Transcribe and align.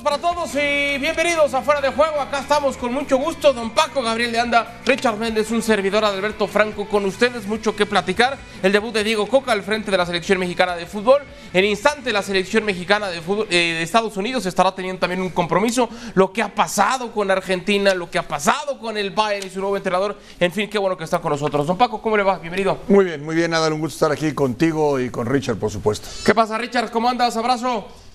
Saludos 0.00 0.20
para 0.20 0.34
todos 0.34 0.54
y 0.54 0.98
bienvenidos 0.98 1.52
a 1.52 1.62
Fuera 1.62 1.80
de 1.80 1.90
Juego. 1.90 2.20
Acá 2.20 2.40
estamos 2.40 2.76
con 2.76 2.92
mucho 2.92 3.18
gusto. 3.18 3.52
Don 3.52 3.70
Paco, 3.70 4.02
Gabriel 4.02 4.32
de 4.32 4.40
Anda, 4.40 4.80
Richard 4.86 5.16
Méndez, 5.16 5.50
un 5.50 5.62
servidor 5.62 6.04
Alberto 6.04 6.46
Franco 6.46 6.88
con 6.88 7.04
ustedes. 7.04 7.46
Mucho 7.46 7.74
que 7.76 7.86
platicar. 7.86 8.38
El 8.62 8.72
debut 8.72 8.94
de 8.94 9.04
Diego 9.04 9.26
Coca 9.26 9.52
al 9.52 9.62
frente 9.62 9.90
de 9.90 9.96
la 9.98 10.06
selección 10.06 10.38
mexicana 10.38 10.74
de 10.74 10.86
fútbol. 10.86 11.22
En 11.52 11.64
instante, 11.64 12.12
la 12.12 12.22
selección 12.22 12.64
mexicana 12.64 13.08
de, 13.08 13.20
fútbol, 13.20 13.46
eh, 13.50 13.74
de 13.74 13.82
Estados 13.82 14.16
Unidos 14.16 14.46
estará 14.46 14.74
teniendo 14.74 15.00
también 15.00 15.20
un 15.20 15.30
compromiso. 15.30 15.88
Lo 16.14 16.32
que 16.32 16.42
ha 16.42 16.54
pasado 16.54 17.12
con 17.12 17.30
Argentina, 17.30 17.92
lo 17.94 18.10
que 18.10 18.18
ha 18.18 18.26
pasado 18.26 18.78
con 18.78 18.96
el 18.96 19.10
Bayern 19.10 19.46
y 19.46 19.50
su 19.50 19.60
nuevo 19.60 19.76
entrenador. 19.76 20.18
En 20.38 20.52
fin, 20.52 20.70
qué 20.70 20.78
bueno 20.78 20.96
que 20.96 21.04
está 21.04 21.18
con 21.18 21.32
nosotros. 21.32 21.66
Don 21.66 21.76
Paco, 21.76 22.00
¿cómo 22.00 22.16
le 22.16 22.22
va? 22.22 22.38
Bienvenido. 22.38 22.78
Muy 22.88 23.04
bien, 23.04 23.24
muy 23.24 23.34
bien, 23.34 23.52
Adal. 23.52 23.72
Un 23.72 23.80
gusto 23.80 23.96
estar 23.96 24.12
aquí 24.12 24.32
contigo 24.32 24.98
y 24.98 25.10
con 25.10 25.26
Richard, 25.26 25.56
por 25.56 25.70
supuesto. 25.70 26.08
¿Qué 26.24 26.34
pasa, 26.34 26.56
Richard? 26.56 26.90
¿Cómo 26.90 27.08
andas? 27.08 27.36
Abrazo. 27.36 28.09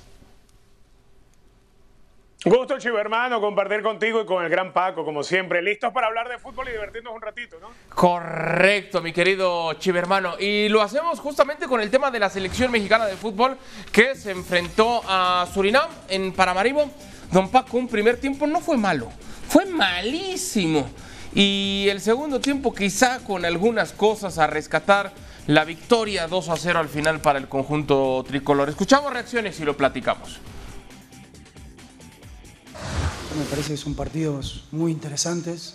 Gusto, 2.48 2.78
chivo 2.78 3.00
hermano, 3.00 3.42
compartir 3.42 3.82
contigo 3.82 4.22
y 4.22 4.26
con 4.28 4.44
el 4.44 4.52
gran 4.52 4.72
Paco, 4.72 5.04
como 5.04 5.24
siempre. 5.24 5.64
Listos 5.64 5.92
para 5.92 6.06
hablar 6.06 6.30
de 6.30 6.38
fútbol 6.38 6.70
y 6.70 6.74
divertirnos 6.74 7.12
un 7.12 7.20
ratito, 7.20 7.58
¿no? 7.60 7.70
Correcto, 7.90 9.02
mi 9.02 9.12
querido 9.12 9.74
chivo 9.74 9.98
hermano. 9.98 10.36
Y 10.40 10.70
lo 10.70 10.84
hacemos 10.84 11.20
justamente 11.20 11.66
con 11.66 11.82
el 11.82 11.90
tema 11.90 12.12
de 12.12 12.20
la 12.20 12.30
selección 12.30 12.72
mexicana 12.72 13.08
de 13.08 13.16
fútbol 13.18 13.58
que 13.92 14.14
se 14.14 14.30
enfrentó 14.30 15.02
a 15.08 15.48
Surinam 15.52 15.90
en 16.08 16.34
Paramaribo. 16.34 16.92
Don 17.32 17.50
Paco, 17.50 17.78
un 17.78 17.88
primer 17.88 18.18
tiempo 18.18 18.46
no 18.46 18.60
fue 18.62 18.78
malo, 18.78 19.10
fue 19.50 19.66
malísimo. 19.66 20.88
Y 21.34 21.88
el 21.90 22.00
segundo 22.00 22.40
tiempo 22.40 22.76
quizá 22.76 23.24
con 23.24 23.44
algunas 23.44 23.92
cosas 23.92 24.38
a 24.38 24.46
rescatar. 24.46 25.12
La 25.48 25.66
victoria 25.66 26.28
2 26.28 26.50
a 26.50 26.58
0 26.58 26.78
al 26.78 26.90
final 26.90 27.22
para 27.22 27.40
el 27.40 27.48
conjunto 27.48 28.24
tricolor. 28.28 28.70
Escuchamos 28.70 29.12
reacciones 29.12 29.60
y 29.60 29.66
lo 29.66 29.76
platicamos. 29.76 30.40
Me 33.38 33.44
parece 33.44 33.72
que 33.72 33.78
son 33.78 33.96
partidos 33.96 34.64
muy 34.72 34.94
interesantes, 34.94 35.74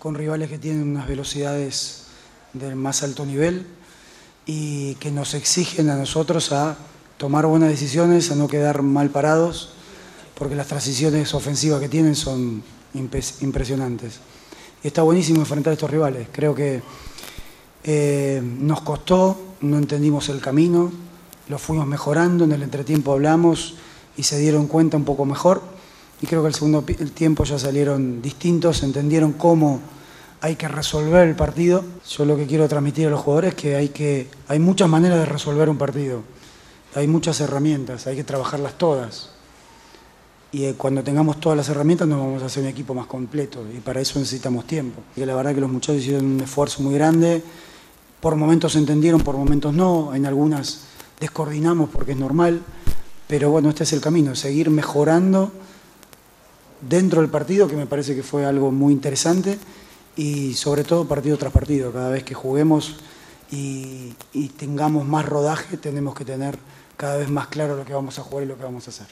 con 0.00 0.16
rivales 0.16 0.50
que 0.50 0.58
tienen 0.58 0.88
unas 0.88 1.06
velocidades 1.06 2.06
del 2.52 2.74
más 2.74 3.04
alto 3.04 3.24
nivel 3.24 3.64
y 4.44 4.96
que 4.96 5.12
nos 5.12 5.34
exigen 5.34 5.88
a 5.88 5.96
nosotros 5.96 6.50
a 6.50 6.76
tomar 7.16 7.46
buenas 7.46 7.68
decisiones, 7.68 8.32
a 8.32 8.34
no 8.34 8.48
quedar 8.48 8.82
mal 8.82 9.10
parados, 9.10 9.70
porque 10.34 10.56
las 10.56 10.66
transiciones 10.66 11.32
ofensivas 11.32 11.80
que 11.80 11.88
tienen 11.88 12.16
son 12.16 12.64
impresionantes. 12.94 14.18
Y 14.82 14.88
está 14.88 15.02
buenísimo 15.02 15.38
enfrentar 15.38 15.70
a 15.70 15.74
estos 15.74 15.90
rivales. 15.90 16.26
Creo 16.32 16.56
que 16.56 16.82
eh, 17.84 18.42
nos 18.42 18.80
costó, 18.80 19.54
no 19.60 19.78
entendimos 19.78 20.28
el 20.28 20.40
camino, 20.40 20.90
lo 21.48 21.58
fuimos 21.58 21.86
mejorando, 21.86 22.42
en 22.42 22.50
el 22.50 22.64
entretiempo 22.64 23.12
hablamos 23.12 23.76
y 24.16 24.24
se 24.24 24.40
dieron 24.40 24.66
cuenta 24.66 24.96
un 24.96 25.04
poco 25.04 25.24
mejor 25.24 25.75
y 26.20 26.26
creo 26.26 26.42
que 26.42 26.48
el 26.48 26.54
segundo 26.54 26.82
tiempo 26.82 27.44
ya 27.44 27.58
salieron 27.58 28.22
distintos, 28.22 28.82
entendieron 28.82 29.32
cómo 29.32 29.80
hay 30.40 30.56
que 30.56 30.68
resolver 30.68 31.28
el 31.28 31.34
partido. 31.34 31.84
Yo 32.08 32.24
lo 32.24 32.36
que 32.36 32.46
quiero 32.46 32.68
transmitir 32.68 33.08
a 33.08 33.10
los 33.10 33.20
jugadores 33.20 33.50
es 33.50 33.54
que 33.56 33.76
hay, 33.76 33.88
que, 33.90 34.28
hay 34.48 34.58
muchas 34.58 34.88
maneras 34.88 35.18
de 35.18 35.26
resolver 35.26 35.68
un 35.68 35.76
partido, 35.76 36.22
hay 36.94 37.06
muchas 37.06 37.40
herramientas, 37.40 38.06
hay 38.06 38.16
que 38.16 38.24
trabajarlas 38.24 38.78
todas. 38.78 39.30
Y 40.52 40.64
eh, 40.64 40.74
cuando 40.74 41.02
tengamos 41.02 41.38
todas 41.38 41.56
las 41.56 41.68
herramientas 41.68 42.08
nos 42.08 42.18
vamos 42.18 42.42
a 42.42 42.46
hacer 42.46 42.62
un 42.62 42.70
equipo 42.70 42.94
más 42.94 43.06
completo 43.06 43.66
y 43.76 43.80
para 43.80 44.00
eso 44.00 44.18
necesitamos 44.18 44.66
tiempo. 44.66 45.02
Y 45.16 45.24
la 45.24 45.34
verdad 45.34 45.54
que 45.54 45.60
los 45.60 45.70
muchachos 45.70 46.00
hicieron 46.00 46.24
un 46.24 46.40
esfuerzo 46.40 46.82
muy 46.82 46.94
grande, 46.94 47.42
por 48.20 48.36
momentos 48.36 48.74
entendieron, 48.76 49.20
por 49.20 49.36
momentos 49.36 49.74
no, 49.74 50.14
en 50.14 50.24
algunas 50.24 50.80
descoordinamos 51.20 51.90
porque 51.90 52.12
es 52.12 52.18
normal, 52.18 52.62
pero 53.26 53.50
bueno, 53.50 53.68
este 53.68 53.84
es 53.84 53.92
el 53.92 54.00
camino, 54.00 54.34
seguir 54.34 54.70
mejorando 54.70 55.52
dentro 56.88 57.20
del 57.20 57.30
partido, 57.30 57.68
que 57.68 57.76
me 57.76 57.86
parece 57.86 58.14
que 58.14 58.22
fue 58.22 58.44
algo 58.44 58.70
muy 58.70 58.92
interesante, 58.92 59.58
y 60.16 60.54
sobre 60.54 60.84
todo 60.84 61.06
partido 61.06 61.36
tras 61.36 61.52
partido. 61.52 61.92
Cada 61.92 62.10
vez 62.10 62.24
que 62.24 62.34
juguemos 62.34 62.96
y, 63.50 64.14
tengamos 64.56 65.06
más 65.06 65.26
rodaje, 65.26 65.76
tenemos 65.76 66.14
que 66.14 66.24
tener 66.24 66.58
cada 66.96 67.16
vez 67.16 67.28
más 67.28 67.48
claro 67.48 67.76
lo 67.76 67.84
que 67.84 67.92
vamos 67.92 68.18
a 68.18 68.22
jugar 68.22 68.44
y 68.44 68.46
lo 68.48 68.56
que 68.56 68.64
vamos 68.64 68.86
a 68.86 68.90
hacer. 68.90 69.06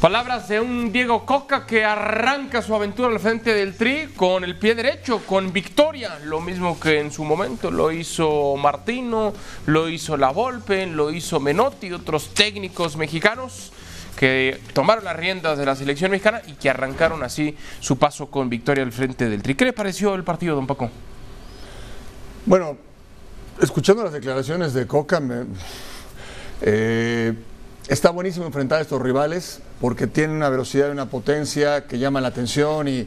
Palabras 0.00 0.48
de 0.48 0.60
un 0.60 0.92
Diego 0.92 1.26
Coca 1.26 1.66
que 1.66 1.84
arranca 1.84 2.62
su 2.62 2.72
aventura 2.72 3.08
al 3.08 3.18
frente 3.18 3.52
del 3.52 3.76
Tri 3.76 4.10
con 4.14 4.44
el 4.44 4.56
pie 4.56 4.76
derecho, 4.76 5.22
con 5.26 5.52
victoria, 5.52 6.20
lo 6.20 6.40
mismo 6.40 6.78
que 6.78 7.00
en 7.00 7.10
su 7.10 7.24
momento 7.24 7.72
lo 7.72 7.90
hizo 7.90 8.54
Martino, 8.56 9.32
lo 9.66 9.88
hizo 9.88 10.16
La 10.16 10.30
Volpe, 10.30 10.86
lo 10.86 11.10
hizo 11.10 11.40
Menotti, 11.40 11.92
otros 11.92 12.32
técnicos 12.32 12.96
mexicanos 12.96 13.72
que 14.18 14.60
tomaron 14.72 15.04
las 15.04 15.14
riendas 15.14 15.56
de 15.56 15.64
la 15.64 15.76
selección 15.76 16.10
mexicana 16.10 16.42
y 16.48 16.54
que 16.54 16.68
arrancaron 16.68 17.22
así 17.22 17.56
su 17.78 17.98
paso 17.98 18.26
con 18.26 18.48
victoria 18.48 18.82
al 18.82 18.90
frente 18.90 19.28
del 19.28 19.42
Tri. 19.42 19.54
¿Qué 19.54 19.64
le 19.64 19.72
pareció 19.72 20.16
el 20.16 20.24
partido, 20.24 20.56
don 20.56 20.66
Paco? 20.66 20.90
Bueno, 22.44 22.76
escuchando 23.62 24.02
las 24.02 24.12
declaraciones 24.12 24.74
de 24.74 24.88
Coca, 24.88 25.22
eh, 26.62 27.32
está 27.86 28.10
buenísimo 28.10 28.44
enfrentar 28.44 28.80
a 28.80 28.82
estos 28.82 29.00
rivales 29.00 29.60
porque 29.80 30.08
tienen 30.08 30.34
una 30.34 30.48
velocidad 30.48 30.88
y 30.88 30.90
una 30.90 31.06
potencia 31.06 31.86
que 31.86 32.00
llaman 32.00 32.24
la 32.24 32.30
atención 32.30 32.88
y 32.88 33.06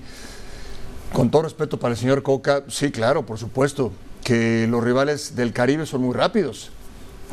con 1.11 1.29
todo 1.29 1.41
respeto 1.41 1.77
para 1.77 1.94
el 1.94 2.00
señor 2.00 2.23
Coca, 2.23 2.63
sí, 2.69 2.89
claro, 2.89 3.25
por 3.25 3.38
supuesto, 3.38 3.91
que 4.23 4.66
los 4.69 4.81
rivales 4.81 5.35
del 5.35 5.51
Caribe 5.51 5.85
son 5.85 6.03
muy 6.03 6.16
rápidos, 6.16 6.71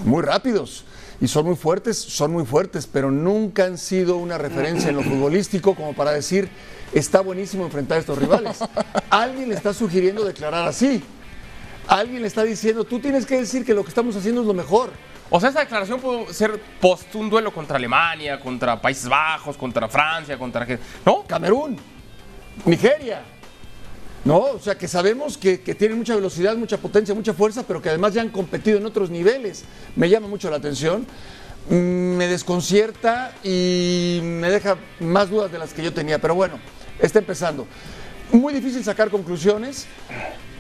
muy 0.05 0.25
rápidos 0.25 0.85
y 1.21 1.29
son 1.29 1.47
muy 1.47 1.57
fuertes, 1.57 1.99
son 1.99 2.33
muy 2.33 2.45
fuertes, 2.45 2.87
pero 2.87 3.11
nunca 3.11 3.65
han 3.65 3.79
sido 3.79 4.17
una 4.17 4.39
referencia 4.39 4.91
en 4.91 4.97
lo 4.97 5.03
futbolístico 5.03 5.75
como 5.75 5.93
para 5.93 6.13
decir, 6.13 6.49
está 6.93 7.21
buenísimo 7.21 7.65
enfrentar 7.65 7.97
a 7.99 8.01
estos 8.01 8.19
rivales. 8.19 8.59
Alguien 9.11 9.49
le 9.49 9.55
está 9.57 9.75
sugiriendo 9.75 10.25
declarar 10.25 10.69
así. 10.69 11.03
Alguien 11.89 12.23
le 12.23 12.29
está 12.29 12.45
diciendo, 12.45 12.85
tú 12.85 13.01
tienes 13.01 13.27
que 13.27 13.39
decir 13.39 13.65
que 13.65 13.75
lo 13.75 13.83
que 13.83 13.89
estamos 13.89 14.15
haciendo 14.15 14.43
es 14.43 14.47
lo 14.47 14.55
mejor. 14.55 14.91
O 15.31 15.41
sea, 15.41 15.51
esa 15.51 15.61
declaración 15.61 16.01
pudo 16.01 16.33
ser 16.33 16.61
post 16.81 17.15
un 17.15 17.29
duelo 17.29 17.53
contra 17.53 17.77
Alemania, 17.77 18.39
contra 18.41 18.81
Países 18.81 19.09
Bajos, 19.09 19.57
contra 19.57 19.89
Francia, 19.89 20.39
contra... 20.39 20.67
¿No? 21.05 21.25
Camerún, 21.27 21.77
Nigeria. 22.65 23.23
¿No? 24.25 24.39
O 24.41 24.59
sea, 24.59 24.77
que 24.77 24.89
sabemos 24.89 25.39
que, 25.39 25.59
tienen 25.59 25.99
mucha 25.99 26.15
velocidad, 26.15 26.57
mucha 26.57 26.79
potencia, 26.79 27.15
mucha 27.15 27.35
fuerza, 27.35 27.65
pero 27.67 27.81
que 27.81 27.89
además 27.89 28.15
ya 28.15 28.23
han 28.23 28.31
competido 28.31 28.79
en 28.79 28.87
otros 28.87 29.11
niveles. 29.11 29.65
Me 29.97 30.09
llama 30.09 30.29
mucho 30.29 30.51
la 30.51 30.57
atención, 30.57 31.07
mm, 31.69 31.75
me 31.75 32.27
desconcierta 32.27 33.35
y 33.43 34.21
me 34.23 34.51
deja 34.51 34.77
más 35.01 35.31
dudas 35.31 35.53
de 35.53 35.59
las 35.59 35.73
que 35.73 35.83
yo 35.83 35.93
tenía, 35.93 36.19
pero 36.21 36.35
bueno, 36.35 36.59
está 37.01 37.19
empezando. 37.19 37.67
Muy 38.33 38.53
difícil 38.53 38.85
sacar 38.85 39.11
conclusiones. 39.11 39.87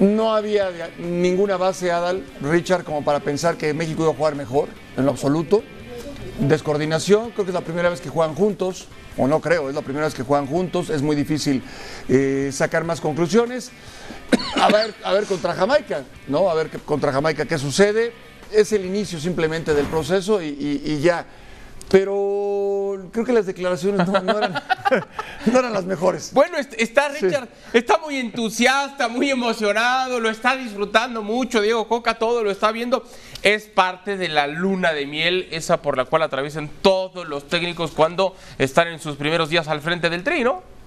No 0.01 0.35
había 0.35 0.71
ninguna 0.99 1.57
base, 1.57 1.91
Adal, 1.91 2.25
Richard, 2.41 2.85
como 2.85 3.05
para 3.05 3.21
pensar 3.21 3.57
que 3.57 3.75
México 3.75 4.05
iba 4.05 4.13
a 4.13 4.15
jugar 4.15 4.37
mejor, 4.37 4.69
en 4.97 5.05
lo 5.05 5.11
absoluto. 5.11 5.63
Descoordinación, 6.41 7.33
creo 7.33 7.45
que 7.45 7.51
es 7.51 7.55
la 7.55 7.63
primera 7.63 7.91
vez 7.91 8.01
que 8.01 8.09
juegan 8.09 8.35
juntos 8.35 8.87
o 9.19 9.27
no 9.27 9.41
creo, 9.41 9.69
es 9.69 9.75
la 9.75 9.83
primera 9.83 10.07
vez 10.07 10.15
que 10.15 10.23
juegan 10.23 10.47
juntos, 10.47 10.91
es 10.91 11.03
muy 11.03 11.17
difícil 11.17 11.63
eh, 12.09 12.51
sacar 12.53 12.85
más 12.85 13.01
conclusiones. 13.01 13.71
A 14.61 14.69
ver, 14.69 14.95
a 15.05 15.13
ver 15.13 15.25
contra 15.25 15.55
Jamaica, 15.55 16.03
¿no? 16.27 16.51
A 16.51 16.55
ver 16.55 16.69
contra 16.81 17.13
Jamaica 17.13 17.45
qué 17.45 17.59
sucede. 17.59 18.13
Es 18.51 18.73
el 18.73 18.85
inicio 18.85 19.21
simplemente 19.21 19.73
del 19.73 19.87
proceso 19.87 20.43
y 20.43 21.01
ya 21.01 21.27
pero 21.91 22.15
creo 23.13 23.25
que 23.25 23.33
las 23.33 23.47
declaraciones 23.47 24.07
no, 24.07 24.17
eran, 25.59 25.73
las 25.73 25.85
mejores. 25.85 26.33
Bueno, 26.33 26.57
está 26.59 27.09
Richard, 27.09 27.49
está 27.73 27.99
muy 27.99 28.17
entusiasta, 28.17 29.09
muy 29.09 29.31
emocionado, 29.31 30.21
lo 30.21 30.31
está 30.31 30.57
disfrutando 30.57 31.23
mucho, 31.23 31.61
Diego 31.61 31.89
Coca 31.89 32.15
todo 32.15 32.43
lo 32.43 32.51
está 32.51 32.73
viendo. 32.73 33.05
Es 33.43 33.65
parte 33.67 34.17
de 34.17 34.29
la 34.29 34.47
luna 34.47 34.93
de 34.93 35.07
miel, 35.07 35.49
esa 35.51 35.81
por 35.83 35.97
la 35.97 36.05
cual 36.05 36.23
atraviesan 36.23 36.71
todos 36.83 37.27
los 37.29 37.49
técnicos 37.49 37.93
cuando 37.93 38.35
están 38.59 38.89
en 38.89 38.99
sus 38.99 39.17
primeros 39.17 39.51
días 39.51 39.69
al 39.69 39.81
frente 39.81 40.11
del 40.11 40.25
tri, 40.25 40.43
¿no? 40.43 40.78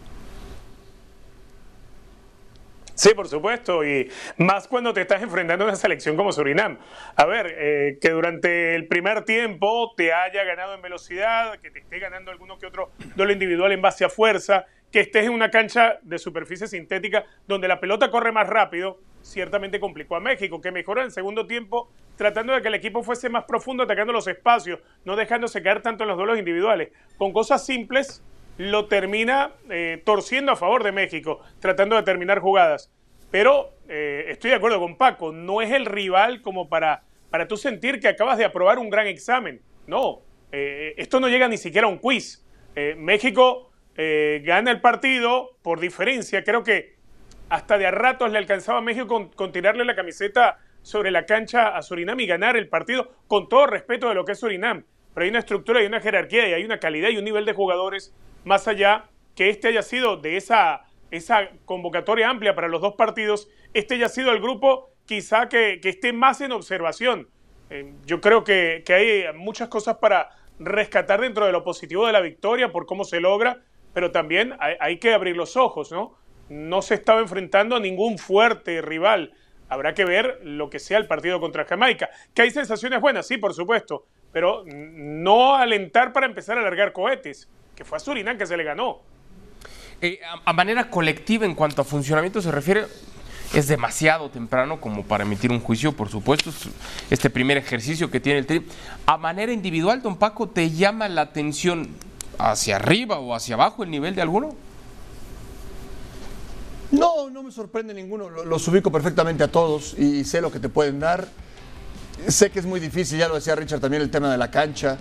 Sí, 3.01 3.15
por 3.15 3.27
supuesto, 3.27 3.83
y 3.83 4.11
más 4.37 4.67
cuando 4.67 4.93
te 4.93 5.01
estás 5.01 5.23
enfrentando 5.23 5.65
a 5.65 5.69
una 5.69 5.75
selección 5.75 6.15
como 6.15 6.31
Surinam. 6.31 6.77
A 7.15 7.25
ver, 7.25 7.55
eh, 7.57 7.97
que 7.99 8.11
durante 8.11 8.75
el 8.75 8.87
primer 8.87 9.25
tiempo 9.25 9.95
te 9.97 10.13
haya 10.13 10.43
ganado 10.43 10.75
en 10.75 10.83
velocidad, 10.83 11.57
que 11.61 11.71
te 11.71 11.79
esté 11.79 11.97
ganando 11.97 12.29
alguno 12.29 12.59
que 12.59 12.67
otro 12.67 12.91
duelo 13.15 13.33
individual 13.33 13.71
en 13.71 13.81
base 13.81 14.05
a 14.05 14.09
fuerza, 14.09 14.67
que 14.91 14.99
estés 14.99 15.25
en 15.25 15.31
una 15.31 15.49
cancha 15.49 15.97
de 16.03 16.19
superficie 16.19 16.67
sintética 16.67 17.25
donde 17.47 17.67
la 17.67 17.79
pelota 17.79 18.11
corre 18.11 18.31
más 18.31 18.47
rápido, 18.47 18.99
ciertamente 19.23 19.79
complicó 19.79 20.15
a 20.15 20.19
México, 20.19 20.61
que 20.61 20.69
mejoró 20.69 21.01
en 21.01 21.07
el 21.07 21.11
segundo 21.11 21.47
tiempo 21.47 21.89
tratando 22.17 22.53
de 22.53 22.61
que 22.61 22.67
el 22.67 22.75
equipo 22.75 23.01
fuese 23.01 23.29
más 23.29 23.45
profundo, 23.45 23.81
atacando 23.81 24.13
los 24.13 24.27
espacios, 24.27 24.79
no 25.05 25.15
dejándose 25.15 25.63
caer 25.63 25.81
tanto 25.81 26.03
en 26.03 26.09
los 26.09 26.17
duelos 26.17 26.37
individuales. 26.37 26.89
Con 27.17 27.33
cosas 27.33 27.65
simples 27.65 28.23
lo 28.61 28.85
termina 28.85 29.53
eh, 29.69 30.01
torciendo 30.05 30.51
a 30.51 30.55
favor 30.55 30.83
de 30.83 30.91
México, 30.91 31.41
tratando 31.59 31.95
de 31.95 32.03
terminar 32.03 32.39
jugadas. 32.39 32.91
Pero 33.31 33.73
eh, 33.89 34.25
estoy 34.27 34.51
de 34.51 34.57
acuerdo 34.57 34.79
con 34.79 34.97
Paco, 34.97 35.31
no 35.31 35.61
es 35.61 35.71
el 35.71 35.85
rival 35.85 36.41
como 36.41 36.69
para, 36.69 37.03
para 37.31 37.47
tú 37.47 37.57
sentir 37.57 37.99
que 37.99 38.07
acabas 38.07 38.37
de 38.37 38.45
aprobar 38.45 38.77
un 38.77 38.89
gran 38.89 39.07
examen. 39.07 39.61
No, 39.87 40.21
eh, 40.51 40.93
esto 40.97 41.19
no 41.19 41.27
llega 41.27 41.47
ni 41.47 41.57
siquiera 41.57 41.87
a 41.87 41.89
un 41.89 41.97
quiz. 41.97 42.45
México 42.95 43.69
gana 43.97 44.71
el 44.71 44.79
partido 44.79 45.57
por 45.61 45.81
diferencia. 45.81 46.41
Creo 46.45 46.63
que 46.63 46.95
hasta 47.49 47.77
de 47.77 47.85
a 47.85 47.91
ratos 47.91 48.31
le 48.31 48.37
alcanzaba 48.37 48.77
a 48.77 48.81
México 48.81 49.29
con, 49.35 49.51
tirarle 49.51 49.83
la 49.83 49.93
camiseta 49.93 50.59
sobre 50.81 51.11
la 51.11 51.25
cancha 51.25 51.75
a 51.75 51.81
Surinam 51.81 52.17
y 52.21 52.27
ganar 52.27 52.55
el 52.55 52.69
partido 52.69 53.11
con 53.27 53.49
todo 53.49 53.67
respeto 53.67 54.07
de 54.07 54.15
lo 54.15 54.23
que 54.23 54.31
es 54.31 54.39
Surinam. 54.39 54.85
Pero 55.13 55.25
hay 55.25 55.29
una 55.31 55.39
estructura 55.39 55.83
y 55.83 55.85
una 55.85 55.99
jerarquía 55.99 56.47
y 56.47 56.53
hay 56.53 56.63
una 56.63 56.79
calidad 56.79 57.09
y 57.09 57.17
un 57.17 57.25
nivel 57.25 57.43
de 57.43 57.51
jugadores 57.51 58.15
más 58.43 58.67
allá 58.67 59.05
que 59.35 59.49
este 59.49 59.69
haya 59.69 59.81
sido 59.81 60.17
de 60.17 60.37
esa, 60.37 60.85
esa 61.09 61.49
convocatoria 61.65 62.29
amplia 62.29 62.55
para 62.55 62.67
los 62.67 62.81
dos 62.81 62.95
partidos, 62.95 63.49
este 63.73 63.95
haya 63.95 64.09
sido 64.09 64.31
el 64.31 64.41
grupo 64.41 64.89
quizá 65.05 65.49
que, 65.49 65.79
esté 65.83 66.13
más 66.13 66.41
en 66.41 66.51
observación. 66.51 67.29
Eh, 67.69 67.93
yo 68.05 68.21
creo 68.21 68.43
que, 68.43 68.83
que 68.85 68.93
hay 68.93 69.37
muchas 69.37 69.69
cosas 69.69 69.97
para 69.97 70.29
rescatar 70.59 71.21
dentro 71.21 71.45
de 71.45 71.51
lo 71.51 71.63
positivo 71.63 72.05
de 72.05 72.13
la 72.13 72.21
victoria 72.21 72.71
por 72.71 72.85
cómo 72.85 73.03
se 73.03 73.19
logra, 73.19 73.61
pero 73.93 74.11
también 74.11 74.55
hay, 74.59 74.97
que 74.99 75.13
abrir 75.13 75.35
los 75.35 75.57
ojos, 75.57 75.91
¿no? 75.91 76.15
No 76.49 76.81
se 76.81 76.95
estaba 76.95 77.19
enfrentando 77.19 77.75
a 77.75 77.79
ningún 77.79 78.17
fuerte 78.17 78.81
rival. 78.81 79.33
Habrá 79.69 79.93
que 79.93 80.05
ver 80.05 80.39
lo 80.43 80.69
que 80.69 80.79
sea 80.79 80.97
el 80.97 81.07
partido 81.07 81.39
contra 81.39 81.65
Jamaica. 81.65 82.09
Que 82.33 82.43
hay 82.43 82.51
sensaciones 82.51 83.01
buenas, 83.01 83.27
sí, 83.27 83.37
por 83.37 83.53
supuesto, 83.53 84.05
pero 84.31 84.63
no 84.65 85.55
alentar 85.55 86.13
para 86.13 86.25
empezar 86.25 86.57
a 86.57 86.61
largar 86.61 86.93
cohetes, 86.93 87.49
que 87.81 87.85
fue 87.85 87.97
a 87.97 87.99
Surinam 87.99 88.37
que 88.37 88.45
se 88.45 88.55
le 88.55 88.63
ganó. 88.63 88.99
Eh, 90.03 90.19
a, 90.45 90.53
manera 90.53 90.91
colectiva, 90.91 91.47
en 91.47 91.55
cuanto 91.55 91.81
a 91.81 91.83
funcionamiento 91.83 92.39
se 92.39 92.51
refiere, 92.51 92.85
es 93.55 93.67
demasiado 93.67 94.29
temprano 94.29 94.79
como 94.79 95.01
para 95.03 95.23
emitir 95.23 95.51
un 95.51 95.59
juicio, 95.59 95.91
por 95.91 96.07
supuesto, 96.07 96.51
este 97.09 97.31
primer 97.31 97.57
ejercicio 97.57 98.11
que 98.11 98.19
tiene 98.19 98.37
el 98.37 98.45
Tri. 98.45 98.67
A 99.07 99.17
manera 99.17 99.51
individual, 99.51 100.03
don 100.03 100.15
Paco, 100.17 100.47
¿te 100.47 100.69
llama 100.69 101.09
la 101.09 101.21
atención 101.21 101.89
hacia 102.37 102.75
arriba 102.75 103.17
o 103.17 103.33
hacia 103.33 103.55
abajo 103.55 103.81
el 103.81 103.89
nivel 103.89 104.13
de 104.13 104.21
alguno? 104.21 104.55
No, 106.91 107.31
no 107.31 107.41
me 107.41 107.51
sorprende 107.51 107.95
ninguno, 107.95 108.29
los 108.29 108.67
ubico 108.67 108.91
perfectamente 108.91 109.43
a 109.43 109.47
todos 109.47 109.97
y 109.97 110.23
sé 110.23 110.39
lo 110.39 110.51
que 110.51 110.59
te 110.59 110.69
pueden 110.69 110.99
dar. 110.99 111.27
Sé 112.27 112.51
que 112.51 112.59
es 112.59 112.65
muy 112.67 112.79
difícil, 112.79 113.17
ya 113.17 113.27
lo 113.27 113.33
decía 113.33 113.55
Richard 113.55 113.79
también, 113.79 114.03
el 114.03 114.11
tema 114.11 114.31
de 114.31 114.37
la 114.37 114.51
cancha. 114.51 114.99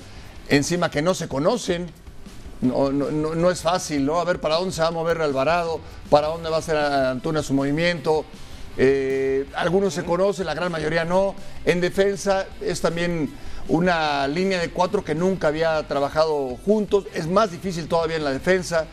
Encima 0.49 0.91
que 0.91 1.03
no 1.03 1.15
se 1.15 1.29
conocen, 1.29 1.93
no, 2.61 2.93
no, 2.93 3.11
no, 3.11 3.51
es 3.51 3.63
fácil, 3.63 4.05
¿no? 4.05 4.21
A 4.21 4.25
ver 4.25 4.41
para 4.41 4.57
dónde 4.57 4.73
se 4.73 4.83
va 4.83 4.89
a 4.89 4.91
mover 4.91 5.21
Alvarado, 5.23 5.81
para 6.11 6.29
dónde 6.29 6.51
va 6.51 6.57
a 6.57 6.59
hacer 6.59 6.77
Antuna 6.77 7.43
su 7.43 7.55
movimiento. 7.55 8.25
Eh, 8.77 9.47
algunos 9.55 9.95
se 9.95 10.05
conocen, 10.05 10.47
la 10.47 10.55
gran 10.55 10.71
mayoría 10.71 11.05
no. 11.05 11.35
En 11.65 11.81
defensa 11.81 12.47
es 12.61 12.81
también 12.81 13.31
una 13.69 14.27
línea 14.29 14.61
de 14.61 14.71
cuatro 14.71 15.05
que 15.05 15.15
nunca 15.15 15.49
había 15.49 15.87
trabajado 15.87 16.57
juntos. 16.65 17.07
Es 17.15 17.27
más 17.27 17.51
difícil 17.51 17.89
todavía 17.89 18.17
en 18.17 18.25
la 18.25 18.33
defensa. 18.33 18.87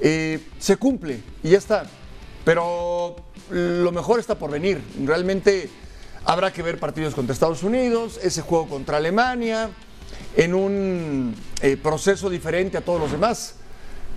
Eh, 0.00 0.40
se 0.58 0.76
cumple 0.76 1.22
y 1.42 1.50
ya 1.50 1.58
está. 1.58 1.84
Pero 2.44 3.16
lo 3.50 3.92
mejor 3.92 4.20
está 4.20 4.36
por 4.36 4.50
venir. 4.50 4.82
Realmente 5.04 5.68
habrá 6.24 6.52
que 6.52 6.62
ver 6.62 6.78
partidos 6.78 7.14
contra 7.14 7.32
Estados 7.32 7.62
Unidos, 7.62 8.18
ese 8.22 8.42
juego 8.42 8.68
contra 8.68 8.96
Alemania, 8.96 9.70
en 10.36 10.54
un 10.54 11.34
eh, 11.62 11.76
proceso 11.76 12.30
diferente 12.30 12.76
a 12.76 12.80
todos 12.80 13.00
los 13.00 13.12
demás. 13.12 13.56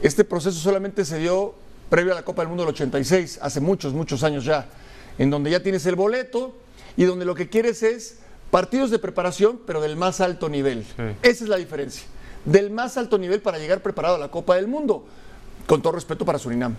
Este 0.01 0.23
proceso 0.23 0.59
solamente 0.59 1.05
se 1.05 1.17
dio 1.19 1.55
previo 1.89 2.11
a 2.11 2.15
la 2.15 2.23
Copa 2.23 2.41
del 2.41 2.49
Mundo 2.49 2.63
del 2.63 2.73
86, 2.73 3.39
hace 3.41 3.59
muchos, 3.59 3.93
muchos 3.93 4.23
años 4.23 4.45
ya, 4.45 4.67
en 5.17 5.29
donde 5.29 5.51
ya 5.51 5.61
tienes 5.61 5.85
el 5.85 5.95
boleto 5.95 6.55
y 6.97 7.03
donde 7.03 7.25
lo 7.25 7.35
que 7.35 7.49
quieres 7.49 7.83
es 7.83 8.19
partidos 8.51 8.91
de 8.91 8.99
preparación, 8.99 9.59
pero 9.65 9.81
del 9.81 9.95
más 9.95 10.21
alto 10.21 10.49
nivel. 10.49 10.85
Esa 11.21 11.43
es 11.43 11.49
la 11.49 11.57
diferencia. 11.57 12.03
Del 12.45 12.69
más 12.69 12.97
alto 12.97 13.17
nivel 13.17 13.41
para 13.41 13.57
llegar 13.57 13.81
preparado 13.81 14.15
a 14.15 14.19
la 14.19 14.29
Copa 14.29 14.55
del 14.55 14.67
Mundo, 14.67 15.05
con 15.65 15.81
todo 15.81 15.93
respeto 15.93 16.25
para 16.25 16.37
Surinam. 16.37 16.75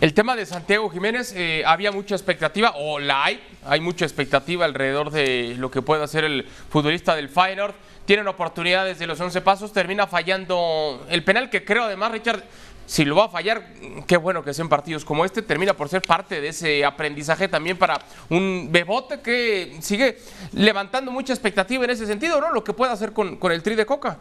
El 0.00 0.14
tema 0.14 0.36
de 0.36 0.44
Santiago 0.44 0.90
Jiménez, 0.90 1.32
eh, 1.34 1.62
había 1.66 1.90
mucha 1.90 2.14
expectativa, 2.14 2.74
o 2.76 2.98
la 2.98 3.24
hay, 3.24 3.40
hay 3.64 3.80
mucha 3.80 4.04
expectativa 4.04 4.64
alrededor 4.64 5.10
de 5.10 5.54
lo 5.58 5.70
que 5.70 5.80
puede 5.80 6.02
hacer 6.02 6.24
el 6.24 6.46
futbolista 6.70 7.16
del 7.16 7.28
Feyenoord. 7.28 7.74
Tienen 8.06 8.26
oportunidades 8.28 8.98
de 8.98 9.06
los 9.06 9.20
11 9.20 9.40
pasos, 9.42 9.72
termina 9.72 10.06
fallando 10.06 11.04
el 11.10 11.22
penal 11.24 11.50
que 11.50 11.64
creo 11.64 11.84
además, 11.84 12.12
Richard, 12.12 12.42
si 12.86 13.04
lo 13.04 13.16
va 13.16 13.24
a 13.24 13.28
fallar, 13.28 13.66
qué 14.06 14.16
bueno 14.16 14.44
que 14.44 14.54
sean 14.54 14.68
partidos 14.68 15.04
como 15.04 15.24
este, 15.24 15.42
termina 15.42 15.74
por 15.74 15.88
ser 15.88 16.02
parte 16.02 16.40
de 16.40 16.48
ese 16.48 16.84
aprendizaje 16.84 17.48
también 17.48 17.76
para 17.76 18.00
un 18.30 18.68
Bebote 18.70 19.20
que 19.20 19.76
sigue 19.80 20.18
levantando 20.52 21.10
mucha 21.10 21.32
expectativa 21.32 21.84
en 21.84 21.90
ese 21.90 22.06
sentido, 22.06 22.40
¿no? 22.40 22.52
Lo 22.52 22.62
que 22.62 22.72
puede 22.72 22.92
hacer 22.92 23.12
con, 23.12 23.36
con 23.38 23.50
el 23.50 23.62
tri 23.62 23.74
de 23.74 23.84
Coca. 23.84 24.16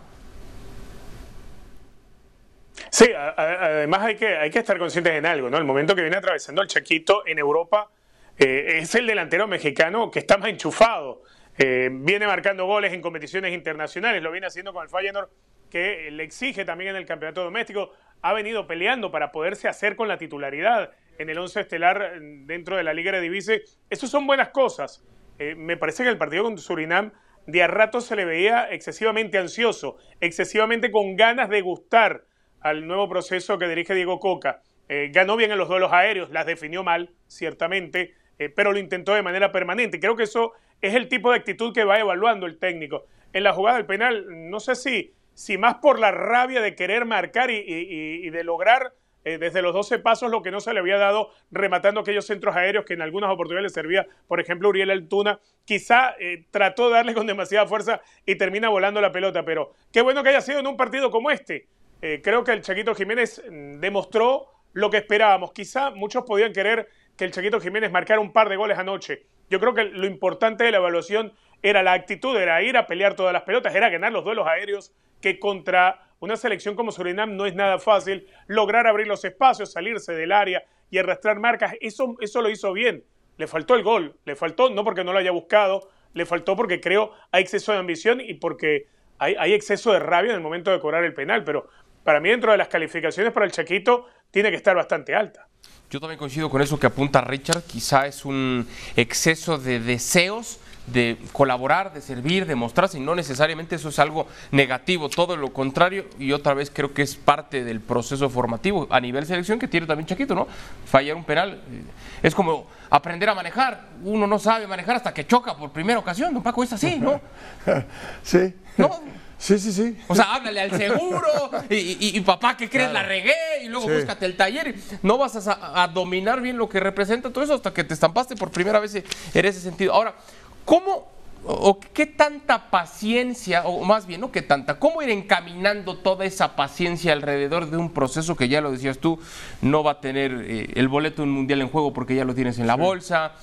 Sí, 2.89 3.05
además 3.13 4.01
hay 4.01 4.15
que, 4.15 4.37
hay 4.37 4.49
que 4.49 4.59
estar 4.59 4.79
conscientes 4.79 5.13
en 5.13 5.25
algo, 5.25 5.49
¿no? 5.49 5.57
El 5.57 5.63
momento 5.63 5.95
que 5.95 6.01
viene 6.01 6.17
atravesando 6.17 6.61
el 6.61 6.67
Chaquito 6.67 7.23
en 7.27 7.37
Europa 7.37 7.89
eh, 8.37 8.79
es 8.81 8.95
el 8.95 9.05
delantero 9.05 9.47
mexicano 9.47 10.09
que 10.09 10.19
está 10.19 10.37
más 10.37 10.49
enchufado. 10.49 11.21
Eh, 11.57 11.90
viene 11.92 12.28
marcando 12.28 12.66
goles 12.66 12.94
en 12.94 13.02
competiciones 13.02 13.54
internacionales, 13.54 14.22
lo 14.22 14.31
viene 14.31 14.48
haciendo 14.48 14.74
con 14.74 14.84
el 14.84 14.90
Feyenoord, 14.90 15.30
que 15.69 16.10
le 16.12 16.24
exige 16.24 16.66
también 16.66 16.92
en 16.92 16.96
el 16.98 17.06
campeonato 17.06 17.44
doméstico. 17.44 17.92
Ha 18.22 18.34
venido 18.34 18.68
peleando 18.68 19.12
para 19.12 19.31
poderse 19.31 19.68
hacer 19.68 19.96
con 19.96 20.07
la 20.07 20.18
titularidad 20.18 20.92
en 21.18 21.30
el 21.30 21.38
once 21.38 21.62
estelar 21.62 22.19
dentro 22.19 22.75
de 22.75 22.84
la 22.84 22.94
Liga 22.94 23.12
de 23.12 23.22
Divise. 23.22 23.63
Eso 23.90 24.07
son 24.07 24.28
buenas 24.28 24.50
cosas. 24.50 25.04
Eh, 25.40 25.56
me 25.56 25.78
parece 25.78 26.04
que 26.04 26.10
el 26.10 26.18
partido 26.18 26.44
con 26.44 26.57
Surinam 26.57 27.12
de 27.48 27.63
a 27.63 27.68
rato 27.68 28.02
se 28.02 28.16
le 28.16 28.25
veía 28.25 28.72
excesivamente 28.72 29.38
ansioso, 29.38 29.98
excesivamente 30.19 30.92
con 30.92 31.16
ganas 31.16 31.50
de 31.50 31.62
gustar 31.62 32.25
al 32.60 32.88
nuevo 32.88 33.07
proceso 33.07 33.57
que 33.57 33.68
dirige 33.68 33.94
Diego 33.94 34.19
Coca. 34.19 34.62
Eh, 34.90 35.10
ganó 35.13 35.36
bien 35.36 35.52
en 35.52 35.57
los 35.57 35.68
duelos 35.68 35.92
aéreos, 35.92 36.31
las 36.31 36.46
definió 36.46 36.84
mal, 36.84 37.13
ciertamente, 37.28 38.13
eh, 38.40 38.50
pero 38.50 38.72
lo 38.72 38.80
intentó 38.80 39.13
de 39.13 39.22
manera 39.22 39.52
permanente. 39.52 40.00
Creo 40.00 40.16
que 40.16 40.24
eso 40.24 40.54
es 40.87 40.95
el 40.95 41.07
tipo 41.07 41.31
de 41.31 41.37
actitud 41.37 41.73
que 41.73 41.83
va 41.83 41.99
evaluando 41.99 42.45
el 42.45 42.57
técnico. 42.57 43.05
En 43.33 43.43
la 43.43 43.53
jugada 43.53 43.77
del 43.77 43.85
penal, 43.85 44.25
no 44.49 44.59
sé 44.59 44.75
si, 44.75 45.13
si 45.33 45.57
más 45.57 45.75
por 45.75 45.99
la 45.99 46.11
rabia 46.11 46.61
de 46.61 46.75
querer 46.75 47.05
marcar 47.05 47.51
y, 47.51 48.29
de 48.29 48.43
lograr 48.43 48.93
eh, 49.23 49.37
desde 49.37 49.61
los 49.61 49.73
12 49.73 49.99
pasos 49.99 50.29
lo 50.29 50.41
que 50.41 50.51
no 50.51 50.61
se 50.61 50.73
le 50.73 50.79
había 50.79 50.97
dado 50.97 51.31
rematando 51.51 51.99
aquellos 51.99 52.25
centros 52.25 52.55
aéreos 52.55 52.85
que 52.85 52.93
en 52.93 53.01
algunas 53.01 53.31
oportunidades 53.31 53.71
le 53.71 53.73
servía, 53.73 54.07
por 54.27 54.39
ejemplo, 54.39 54.69
Uriel 54.69 54.91
Altuna, 54.91 55.39
quizá 55.65 56.15
trató 56.51 56.87
de 56.87 56.94
darle 56.95 57.13
con 57.13 57.25
demasiada 57.25 57.68
fuerza 57.68 58.01
y 58.25 58.35
termina 58.35 58.69
volando 58.69 59.01
la 59.01 59.11
pelota, 59.11 59.44
pero 59.44 59.73
qué 59.92 60.01
bueno 60.01 60.23
que 60.23 60.30
haya 60.30 60.42
sido 60.42 60.59
en 60.59 60.68
un 60.68 60.77
partido 60.77 61.09
como 61.09 61.31
este, 61.31 61.68
eh, 62.01 62.21
creo 62.23 62.44
que 62.44 62.51
el 62.51 62.61
Chaquito 62.61 62.94
Jiménez 62.94 63.42
mm, 63.49 63.80
demostró 63.80 64.47
lo 64.73 64.89
que 64.89 64.97
esperábamos. 64.97 65.54
Quizá 65.54 65.89
muchos 65.92 66.23
podían 66.23 66.54
querer 66.54 66.87
que 67.18 67.25
el 67.25 67.31
Chaquito 67.31 67.59
Jiménez 67.59 67.92
marcara 67.92 68.19
un 68.19 68.31
par 68.31 68.47
de 68.49 68.57
goles 68.57 68.77
anoche. 68.77 69.25
Yo 69.49 69.59
creo 69.59 69.73
que 69.73 69.83
lo 69.85 70.06
importante 70.07 70.64
de 70.64 70.71
la 70.71 70.78
evaluación 70.78 71.33
era 71.61 71.83
la 71.83 71.94
actitud, 71.94 72.35
era 72.35 72.61
ir 72.61 72.78
a 72.78 72.87
pelear 72.87 73.16
todas 73.16 73.33
las 73.33 73.44
pelotas, 73.44 73.73
era 73.75 73.90
ganar 73.90 74.11
los 74.11 74.23
duelos 74.23 74.47
aéreos, 74.47 74.94
que 75.21 75.40
contra 75.40 76.02
una 76.19 76.37
selección 76.37 76.75
como 76.75 76.92
Surinam 76.92 77.35
no 77.35 77.45
es 77.45 77.56
nada 77.56 77.80
fácil, 77.80 78.28
lograr 78.47 78.87
abrir 78.87 79.07
los 79.07 79.23
espacios, 79.25 79.71
salirse 79.71 80.14
del 80.14 80.31
área 80.31 80.64
y 80.90 80.97
arrastrar 80.97 81.40
marcas, 81.40 81.73
eso, 81.81 82.16
eso 82.19 82.42
lo 82.42 82.49
hizo 82.49 82.73
bien. 82.73 83.04
Le 83.37 83.47
faltó 83.47 83.75
el 83.75 83.83
gol, 83.83 84.16
le 84.25 84.35
faltó 84.35 84.69
no 84.69 84.83
porque 84.83 85.04
no 85.04 85.11
lo 85.11 85.19
haya 85.19 85.31
buscado, 85.31 85.90
le 86.14 86.25
faltó 86.25 86.56
porque 86.56 86.80
creo 86.80 87.11
hay 87.31 87.44
exceso 87.44 87.73
de 87.73 87.80
ambición 87.80 88.21
y 88.21 88.35
porque 88.35 88.87
hay, 89.18 89.35
hay 89.37 89.54
exceso 89.54 89.92
de 89.92 89.99
rabia 89.99 90.30
en 90.30 90.37
el 90.37 90.42
momento 90.42 90.71
de 90.71 90.80
cobrar 90.80 91.04
el 91.04 91.14
penal, 91.14 91.44
pero 91.44 91.68
para 92.04 92.19
mí 92.19 92.30
dentro 92.30 92.52
de 92.52 92.57
las 92.57 92.68
calificaciones 92.68 93.33
para 93.33 93.45
el 93.45 93.52
Chaquito 93.52 94.07
tiene 94.31 94.52
que 94.52 94.57
estar 94.57 94.75
bastante 94.75 95.16
alta. 95.16 95.47
Yo 95.95 96.02
también 96.02 96.19
coincido 96.19 96.49
con 96.49 96.61
eso 96.61 96.78
que 96.78 96.87
apunta 96.87 97.21
Richard, 97.21 97.64
quizá 97.64 98.06
es 98.06 98.25
un 98.25 98.68
exceso 98.97 99.57
de 99.57 99.80
deseos 99.80 100.59
de 100.87 101.18
colaborar, 101.31 101.94
de 101.94 102.02
servir, 102.02 102.45
de 102.45 102.56
mostrarse, 102.56 102.97
y 102.97 102.99
no 102.99 103.16
necesariamente 103.16 103.75
eso 103.78 103.87
es 103.87 103.97
algo 103.97 104.28
negativo, 104.52 105.07
todo 105.07 105.37
lo 105.37 105.54
contrario, 105.54 106.07
y 106.19 106.33
otra 106.33 106.54
vez 106.54 106.69
creo 106.69 106.94
que 106.94 107.02
es 107.02 107.16
parte 107.16 107.64
del 107.64 107.80
proceso 107.80 108.30
formativo 108.30 108.87
a 108.90 108.99
nivel 108.99 109.25
selección 109.25 109.57
que 109.57 109.69
tiene 109.69 109.87
también 109.87 110.06
Chaquito, 110.06 110.35
¿no? 110.35 110.49
Fallar 110.85 111.16
un 111.16 111.23
penal 111.23 111.61
eh, 111.71 111.83
es 112.21 112.35
como 112.35 112.68
aprender 112.90 113.30
a 113.30 113.33
manejar, 113.33 113.87
uno 114.04 114.28
no 114.28 114.37
sabe 114.37 114.68
manejar 114.68 114.97
hasta 114.97 115.14
que 115.14 115.25
choca 115.25 115.56
por 115.56 115.71
primera 115.71 115.97
ocasión, 115.97 116.33
don 116.33 116.44
Paco, 116.44 116.61
es 116.61 116.73
así, 116.73 116.99
¿no? 116.99 117.21
sí. 118.21 118.54
¿No? 118.75 118.99
Sí, 119.37 119.59
sí, 119.59 119.71
sí. 119.71 119.97
O 120.07 120.15
sea, 120.15 120.35
háblale 120.35 120.61
al 120.61 120.71
seguro 120.71 121.51
y, 121.69 122.19
papá, 122.21 122.56
¿qué 122.57 122.69
crees? 122.69 122.92
La 122.92 123.04
regué 123.04 123.33
y 123.63 123.68
luego 123.68 123.87
búscate 123.87 124.25
el 124.25 124.37
taller. 124.37 124.75
No 125.01 125.18
vas 125.18 125.47
a, 125.47 125.87
dominar 125.94 126.42
bien 126.42 126.57
lo 126.57 126.69
que 126.69 126.80
representa 126.80 127.31
todo 127.31 127.44
eso 127.44 127.54
hasta 127.54 127.73
que 127.73 127.83
te 127.83 127.94
estampaste 127.94 128.35
por 128.35 128.51
primera 128.51 128.80
vez 128.80 128.95
en 128.95 129.45
ese 129.45 129.59
sentido. 129.59 129.94
Ahora, 129.94 130.15
¿cómo 130.63 131.15
o 131.47 131.80
qué 131.80 132.07
tanta 132.07 132.71
paciencia, 132.71 133.65
o 133.65 133.83
más 133.83 134.07
bien, 134.07 134.21
no 134.21 134.31
qué 134.31 134.42
tanta, 134.42 134.80
cómo 134.80 135.01
ir 135.01 135.09
encaminando 135.09 135.97
toda 135.97 136.25
esa 136.25 136.56
paciencia 136.56 137.13
alrededor 137.13 137.69
de 137.69 137.77
un 137.77 137.92
proceso 137.92 138.35
que 138.35 138.49
ya 138.49 138.61
lo 138.61 138.71
decías 138.71 138.97
tú, 138.97 139.19
no 139.61 139.83
va 139.83 139.92
a 139.92 140.01
tener 140.01 140.44
eh, 140.47 140.71
el 140.75 140.87
boleto 140.87 141.18
de 141.21 141.27
un 141.27 141.31
mundial 141.35 141.61
en 141.61 141.69
juego 141.69 141.94
porque 141.94 142.15
ya 142.15 142.25
lo 142.25 142.33
tienes 142.33 142.57
en 142.57 142.68
la 142.68 142.75
bolsa? 142.75 143.33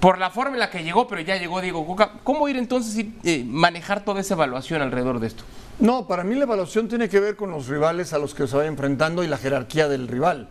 Por 0.00 0.18
la 0.18 0.30
forma 0.30 0.54
en 0.54 0.60
la 0.60 0.70
que 0.70 0.82
llegó, 0.82 1.08
pero 1.08 1.20
ya 1.20 1.36
llegó 1.36 1.60
Diego. 1.60 1.96
¿Cómo 2.22 2.48
ir 2.48 2.56
entonces 2.56 2.96
y 2.96 3.14
eh, 3.24 3.44
manejar 3.44 4.04
toda 4.04 4.20
esa 4.20 4.34
evaluación 4.34 4.80
alrededor 4.80 5.18
de 5.18 5.26
esto? 5.26 5.44
No, 5.80 6.06
para 6.06 6.24
mí 6.24 6.34
la 6.34 6.44
evaluación 6.44 6.88
tiene 6.88 7.08
que 7.08 7.20
ver 7.20 7.36
con 7.36 7.50
los 7.50 7.68
rivales 7.68 8.12
a 8.12 8.18
los 8.18 8.34
que 8.34 8.46
se 8.46 8.56
vaya 8.56 8.68
enfrentando 8.68 9.24
y 9.24 9.26
la 9.26 9.38
jerarquía 9.38 9.88
del 9.88 10.08
rival. 10.08 10.48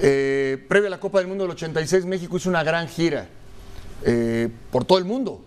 Eh, 0.00 0.64
previa 0.68 0.88
a 0.88 0.90
la 0.90 1.00
Copa 1.00 1.18
del 1.18 1.28
Mundo 1.28 1.44
del 1.44 1.52
86, 1.52 2.04
México 2.04 2.36
hizo 2.36 2.48
una 2.48 2.64
gran 2.64 2.88
gira 2.88 3.28
eh, 4.04 4.48
por 4.70 4.84
todo 4.84 4.98
el 4.98 5.04
mundo, 5.04 5.44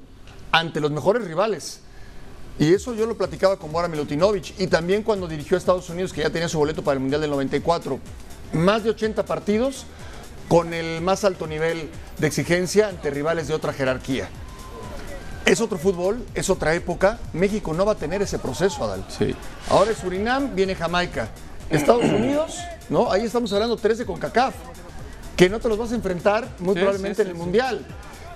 ante 0.51 0.79
los 0.79 0.91
mejores 0.91 1.25
rivales. 1.25 1.81
Y 2.59 2.73
eso 2.73 2.95
yo 2.95 3.05
lo 3.05 3.15
platicaba 3.15 3.57
con 3.57 3.71
Bora 3.71 3.87
Milutinovic 3.87 4.59
y 4.59 4.67
también 4.67 5.03
cuando 5.03 5.27
dirigió 5.27 5.55
a 5.55 5.59
Estados 5.59 5.89
Unidos, 5.89 6.11
que 6.11 6.21
ya 6.21 6.29
tenía 6.29 6.49
su 6.49 6.57
boleto 6.57 6.81
para 6.81 6.93
el 6.93 7.01
Mundial 7.01 7.21
del 7.21 7.29
94. 7.29 7.99
Más 8.53 8.83
de 8.83 8.89
80 8.89 9.25
partidos 9.25 9.85
con 10.47 10.73
el 10.73 11.01
más 11.01 11.23
alto 11.23 11.47
nivel 11.47 11.89
de 12.17 12.27
exigencia 12.27 12.87
ante 12.89 13.09
rivales 13.09 13.47
de 13.47 13.53
otra 13.53 13.73
jerarquía. 13.73 14.29
Es 15.45 15.61
otro 15.61 15.77
fútbol, 15.77 16.25
es 16.33 16.49
otra 16.49 16.73
época. 16.73 17.19
México 17.33 17.73
no 17.73 17.85
va 17.85 17.93
a 17.93 17.95
tener 17.95 18.21
ese 18.21 18.37
proceso, 18.37 18.83
Adal. 18.83 19.05
Sí. 19.07 19.33
Ahora 19.69 19.91
es 19.91 19.97
Surinam, 19.97 20.53
viene 20.55 20.75
Jamaica. 20.75 21.29
Estados 21.69 22.03
Unidos, 22.05 22.57
¿no? 22.89 23.11
Ahí 23.11 23.23
estamos 23.23 23.51
hablando 23.53 23.77
13 23.77 24.05
con 24.05 24.19
CACAF, 24.19 24.55
que 25.35 25.49
no 25.49 25.59
te 25.59 25.69
los 25.69 25.77
vas 25.77 25.91
a 25.91 25.95
enfrentar 25.95 26.47
muy 26.59 26.73
Sí, 26.73 26.79
probablemente 26.79 27.15
sí, 27.15 27.21
en 27.21 27.27
el 27.29 27.35
Mundial. 27.35 27.85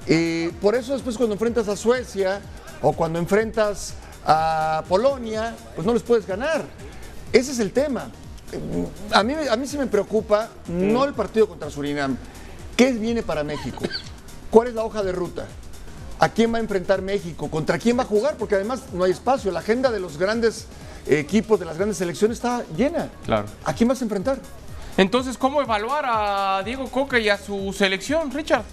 Y 0.07 0.47
por 0.49 0.75
eso 0.75 0.93
después 0.93 1.17
cuando 1.17 1.33
enfrentas 1.35 1.67
a 1.67 1.75
Suecia 1.75 2.41
o 2.81 2.93
cuando 2.93 3.19
enfrentas 3.19 3.93
a 4.25 4.83
Polonia, 4.87 5.55
pues 5.75 5.85
no 5.85 5.93
les 5.93 6.03
puedes 6.03 6.25
ganar. 6.25 6.63
Ese 7.33 7.51
es 7.51 7.59
el 7.59 7.71
tema. 7.71 8.09
A 9.11 9.23
mí, 9.23 9.33
a 9.49 9.55
mí 9.55 9.67
sí 9.67 9.77
me 9.77 9.87
preocupa 9.87 10.49
no 10.67 11.05
el 11.05 11.13
partido 11.13 11.47
contra 11.47 11.69
Surinam. 11.69 12.17
¿Qué 12.75 12.91
viene 12.91 13.23
para 13.23 13.43
México? 13.43 13.83
¿Cuál 14.49 14.69
es 14.69 14.73
la 14.73 14.83
hoja 14.83 15.03
de 15.03 15.11
ruta? 15.11 15.45
¿A 16.19 16.29
quién 16.29 16.53
va 16.53 16.57
a 16.57 16.61
enfrentar 16.61 17.01
México? 17.01 17.49
¿Contra 17.49 17.79
quién 17.79 17.97
va 17.97 18.03
a 18.03 18.05
jugar? 18.05 18.35
Porque 18.37 18.55
además 18.55 18.83
no 18.93 19.03
hay 19.03 19.11
espacio. 19.11 19.51
La 19.51 19.59
agenda 19.59 19.89
de 19.89 19.99
los 19.99 20.17
grandes 20.17 20.67
equipos, 21.07 21.59
de 21.59 21.65
las 21.65 21.77
grandes 21.77 21.97
selecciones 21.97 22.37
está 22.37 22.63
llena. 22.75 23.09
Claro. 23.25 23.47
¿A 23.63 23.73
quién 23.73 23.89
vas 23.89 24.01
a 24.01 24.03
enfrentar? 24.03 24.37
Entonces, 24.97 25.37
¿cómo 25.37 25.61
evaluar 25.61 26.05
a 26.07 26.61
Diego 26.63 26.89
Coca 26.91 27.17
y 27.17 27.29
a 27.29 27.37
su 27.37 27.73
selección, 27.73 28.29
Richard? 28.31 28.63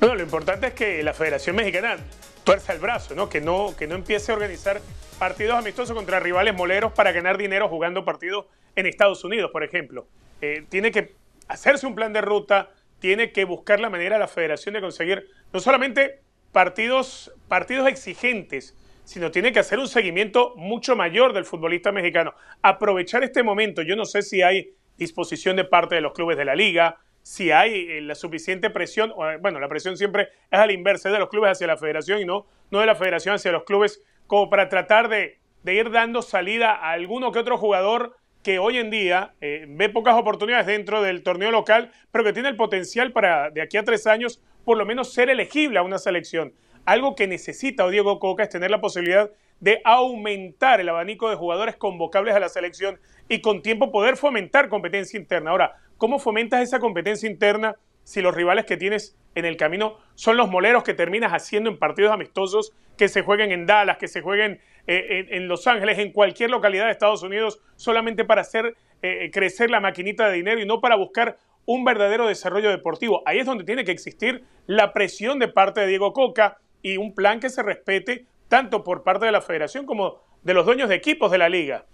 Bueno, 0.00 0.14
lo 0.14 0.22
importante 0.22 0.68
es 0.68 0.74
que 0.74 1.02
la 1.02 1.12
Federación 1.12 1.56
Mexicana 1.56 1.96
tuerza 2.44 2.72
el 2.72 2.78
brazo, 2.78 3.14
¿no? 3.14 3.28
Que 3.28 3.40
no, 3.40 3.74
que 3.76 3.86
no 3.86 3.94
empiece 3.94 4.32
a 4.32 4.34
organizar 4.34 4.80
partidos 5.22 5.56
amistosos 5.56 5.94
contra 5.94 6.18
rivales 6.18 6.52
moleros 6.52 6.90
para 6.94 7.12
ganar 7.12 7.38
dinero 7.38 7.68
jugando 7.68 8.04
partidos 8.04 8.46
en 8.74 8.86
Estados 8.86 9.22
Unidos, 9.22 9.52
por 9.52 9.62
ejemplo. 9.62 10.08
Eh, 10.40 10.64
tiene 10.68 10.90
que 10.90 11.14
hacerse 11.46 11.86
un 11.86 11.94
plan 11.94 12.12
de 12.12 12.20
ruta, 12.20 12.70
tiene 12.98 13.30
que 13.30 13.44
buscar 13.44 13.78
la 13.78 13.88
manera 13.88 14.18
la 14.18 14.26
Federación 14.26 14.74
de 14.74 14.80
conseguir 14.80 15.28
no 15.52 15.60
solamente 15.60 16.22
partidos, 16.50 17.32
partidos 17.46 17.86
exigentes, 17.86 18.76
sino 19.04 19.30
tiene 19.30 19.52
que 19.52 19.60
hacer 19.60 19.78
un 19.78 19.86
seguimiento 19.86 20.54
mucho 20.56 20.96
mayor 20.96 21.32
del 21.34 21.44
futbolista 21.44 21.92
mexicano. 21.92 22.34
Aprovechar 22.60 23.22
este 23.22 23.44
momento, 23.44 23.82
yo 23.82 23.94
no 23.94 24.06
sé 24.06 24.22
si 24.22 24.42
hay 24.42 24.74
disposición 24.98 25.54
de 25.54 25.62
parte 25.62 25.94
de 25.94 26.00
los 26.00 26.14
clubes 26.14 26.36
de 26.36 26.46
la 26.46 26.56
liga, 26.56 26.96
si 27.22 27.52
hay 27.52 27.86
eh, 27.88 28.00
la 28.00 28.16
suficiente 28.16 28.70
presión, 28.70 29.10
eh, 29.12 29.38
bueno, 29.40 29.60
la 29.60 29.68
presión 29.68 29.96
siempre 29.96 30.30
es 30.50 30.58
a 30.58 30.66
la 30.66 30.72
inversa, 30.72 31.10
es 31.10 31.12
de 31.12 31.20
los 31.20 31.28
clubes 31.28 31.52
hacia 31.52 31.68
la 31.68 31.76
federación 31.76 32.18
y 32.18 32.24
no, 32.24 32.48
no 32.72 32.80
de 32.80 32.86
la 32.86 32.96
federación 32.96 33.36
hacia 33.36 33.52
los 33.52 33.62
clubes, 33.62 34.02
como 34.26 34.50
para 34.50 34.68
tratar 34.68 35.08
de, 35.08 35.38
de 35.62 35.74
ir 35.74 35.90
dando 35.90 36.22
salida 36.22 36.72
a 36.72 36.92
alguno 36.92 37.32
que 37.32 37.38
otro 37.38 37.58
jugador 37.58 38.16
que 38.42 38.58
hoy 38.58 38.78
en 38.78 38.90
día 38.90 39.34
eh, 39.40 39.66
ve 39.68 39.88
pocas 39.88 40.16
oportunidades 40.16 40.66
dentro 40.66 41.02
del 41.02 41.22
torneo 41.22 41.50
local, 41.50 41.92
pero 42.10 42.24
que 42.24 42.32
tiene 42.32 42.48
el 42.48 42.56
potencial 42.56 43.12
para 43.12 43.50
de 43.50 43.62
aquí 43.62 43.76
a 43.76 43.84
tres 43.84 44.06
años 44.06 44.42
por 44.64 44.76
lo 44.76 44.84
menos 44.84 45.12
ser 45.12 45.30
elegible 45.30 45.78
a 45.78 45.82
una 45.82 45.98
selección. 45.98 46.52
Algo 46.84 47.14
que 47.14 47.28
necesita 47.28 47.88
Diego 47.88 48.18
Coca 48.18 48.42
es 48.42 48.48
tener 48.48 48.70
la 48.70 48.80
posibilidad 48.80 49.30
de 49.60 49.80
aumentar 49.84 50.80
el 50.80 50.88
abanico 50.88 51.30
de 51.30 51.36
jugadores 51.36 51.76
convocables 51.76 52.34
a 52.34 52.40
la 52.40 52.48
selección 52.48 52.98
y 53.28 53.40
con 53.40 53.62
tiempo 53.62 53.92
poder 53.92 54.16
fomentar 54.16 54.68
competencia 54.68 55.18
interna. 55.18 55.52
Ahora, 55.52 55.76
¿cómo 55.96 56.18
fomentas 56.18 56.62
esa 56.62 56.80
competencia 56.80 57.30
interna 57.30 57.76
si 58.04 58.20
los 58.22 58.34
rivales 58.34 58.64
que 58.64 58.76
tienes 58.76 59.16
en 59.34 59.44
el 59.44 59.56
camino 59.56 59.98
son 60.14 60.36
los 60.36 60.48
moleros 60.48 60.82
que 60.82 60.94
terminas 60.94 61.32
haciendo 61.32 61.70
en 61.70 61.78
partidos 61.78 62.12
amistosos 62.12 62.72
que 62.96 63.08
se 63.08 63.22
jueguen 63.22 63.52
en 63.52 63.66
Dallas, 63.66 63.96
que 63.96 64.08
se 64.08 64.20
jueguen 64.20 64.60
eh, 64.86 65.26
en, 65.30 65.48
Los 65.48 65.66
Ángeles, 65.66 65.98
en 65.98 66.12
cualquier 66.12 66.50
localidad 66.50 66.86
de 66.86 66.92
Estados 66.92 67.22
Unidos, 67.22 67.60
solamente 67.76 68.24
para 68.24 68.42
hacer 68.42 68.76
eh, 69.02 69.30
crecer 69.32 69.70
la 69.70 69.80
maquinita 69.80 70.28
de 70.28 70.34
dinero 70.34 70.60
y 70.60 70.66
no 70.66 70.80
para 70.80 70.96
buscar 70.96 71.38
un 71.64 71.84
verdadero 71.84 72.26
desarrollo 72.26 72.70
deportivo? 72.70 73.22
Ahí 73.26 73.38
es 73.38 73.46
donde 73.46 73.64
tiene 73.64 73.84
que 73.84 73.92
existir 73.92 74.44
la 74.66 74.92
presión 74.92 75.38
de 75.38 75.48
parte 75.48 75.80
de 75.80 75.86
Diego 75.86 76.12
Coca 76.12 76.58
y 76.82 76.96
un 76.96 77.14
plan 77.14 77.40
que 77.40 77.50
se 77.50 77.62
respete 77.62 78.26
tanto 78.48 78.84
por 78.84 79.02
parte 79.02 79.24
de 79.24 79.32
la 79.32 79.40
federación 79.40 79.86
como 79.86 80.20
de 80.42 80.54
los 80.54 80.66
dueños 80.66 80.88
de 80.88 80.96
equipos 80.96 81.30
de 81.30 81.38
la 81.38 81.48
liga. 81.48 81.86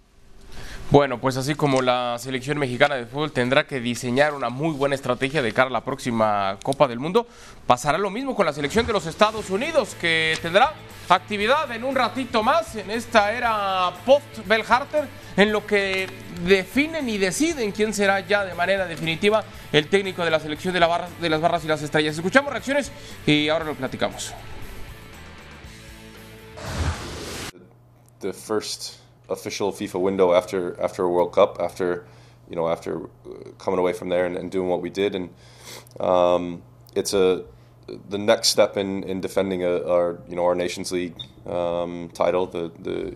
Bueno, 0.91 1.19
pues 1.21 1.37
así 1.37 1.53
como 1.53 1.83
la 1.83 2.17
selección 2.17 2.57
mexicana 2.57 2.95
de 2.95 3.05
fútbol 3.05 3.31
tendrá 3.31 3.67
que 3.67 3.79
diseñar 3.79 4.33
una 4.33 4.49
muy 4.49 4.73
buena 4.73 4.95
estrategia 4.95 5.43
de 5.43 5.53
cara 5.53 5.69
a 5.69 5.71
la 5.71 5.83
próxima 5.83 6.57
Copa 6.63 6.87
del 6.87 6.97
Mundo, 6.97 7.27
pasará 7.67 7.99
lo 7.99 8.09
mismo 8.09 8.35
con 8.35 8.47
la 8.47 8.53
selección 8.53 8.87
de 8.87 8.93
los 8.93 9.05
Estados 9.05 9.51
Unidos, 9.51 9.95
que 10.01 10.35
tendrá 10.41 10.73
actividad 11.07 11.71
en 11.71 11.83
un 11.83 11.93
ratito 11.93 12.41
más 12.41 12.75
en 12.75 12.89
esta 12.89 13.31
era 13.33 13.91
post-Bell 14.03 14.63
Harter, 14.67 15.07
en 15.37 15.51
lo 15.51 15.63
que 15.63 16.09
definen 16.43 17.07
y 17.07 17.19
deciden 17.19 17.71
quién 17.71 17.93
será 17.93 18.21
ya 18.21 18.43
de 18.43 18.55
manera 18.55 18.87
definitiva 18.87 19.43
el 19.71 19.89
técnico 19.89 20.25
de 20.25 20.31
la 20.31 20.39
selección 20.39 20.73
de, 20.73 20.79
la 20.79 20.87
barra, 20.87 21.07
de 21.21 21.29
las 21.29 21.39
barras 21.39 21.63
y 21.63 21.67
las 21.67 21.83
estrellas. 21.83 22.15
Escuchamos 22.15 22.51
reacciones 22.51 22.91
y 23.27 23.47
ahora 23.49 23.65
lo 23.65 23.75
platicamos. 23.75 24.33
Official 29.29 29.71
FIFA 29.71 30.01
window 30.01 30.33
after 30.33 30.79
after 30.81 31.03
a 31.03 31.09
World 31.09 31.33
Cup, 31.33 31.57
after 31.59 32.05
you 32.49 32.55
know 32.55 32.67
after 32.67 33.09
coming 33.57 33.79
away 33.79 33.93
from 33.93 34.09
there 34.09 34.25
and, 34.25 34.35
and 34.37 34.51
doing 34.51 34.69
what 34.69 34.81
we 34.81 34.89
did, 34.89 35.15
and 35.15 35.29
um, 35.99 36.61
it's 36.95 37.13
a 37.13 37.45
the 38.09 38.17
next 38.17 38.49
step 38.49 38.77
in, 38.77 39.03
in 39.03 39.21
defending 39.21 39.63
a, 39.63 39.83
our 39.87 40.19
you 40.27 40.35
know 40.35 40.45
our 40.45 40.55
Nations 40.55 40.91
League 40.91 41.15
um, 41.45 42.09
title, 42.13 42.45
the 42.45 42.71
the 42.79 43.15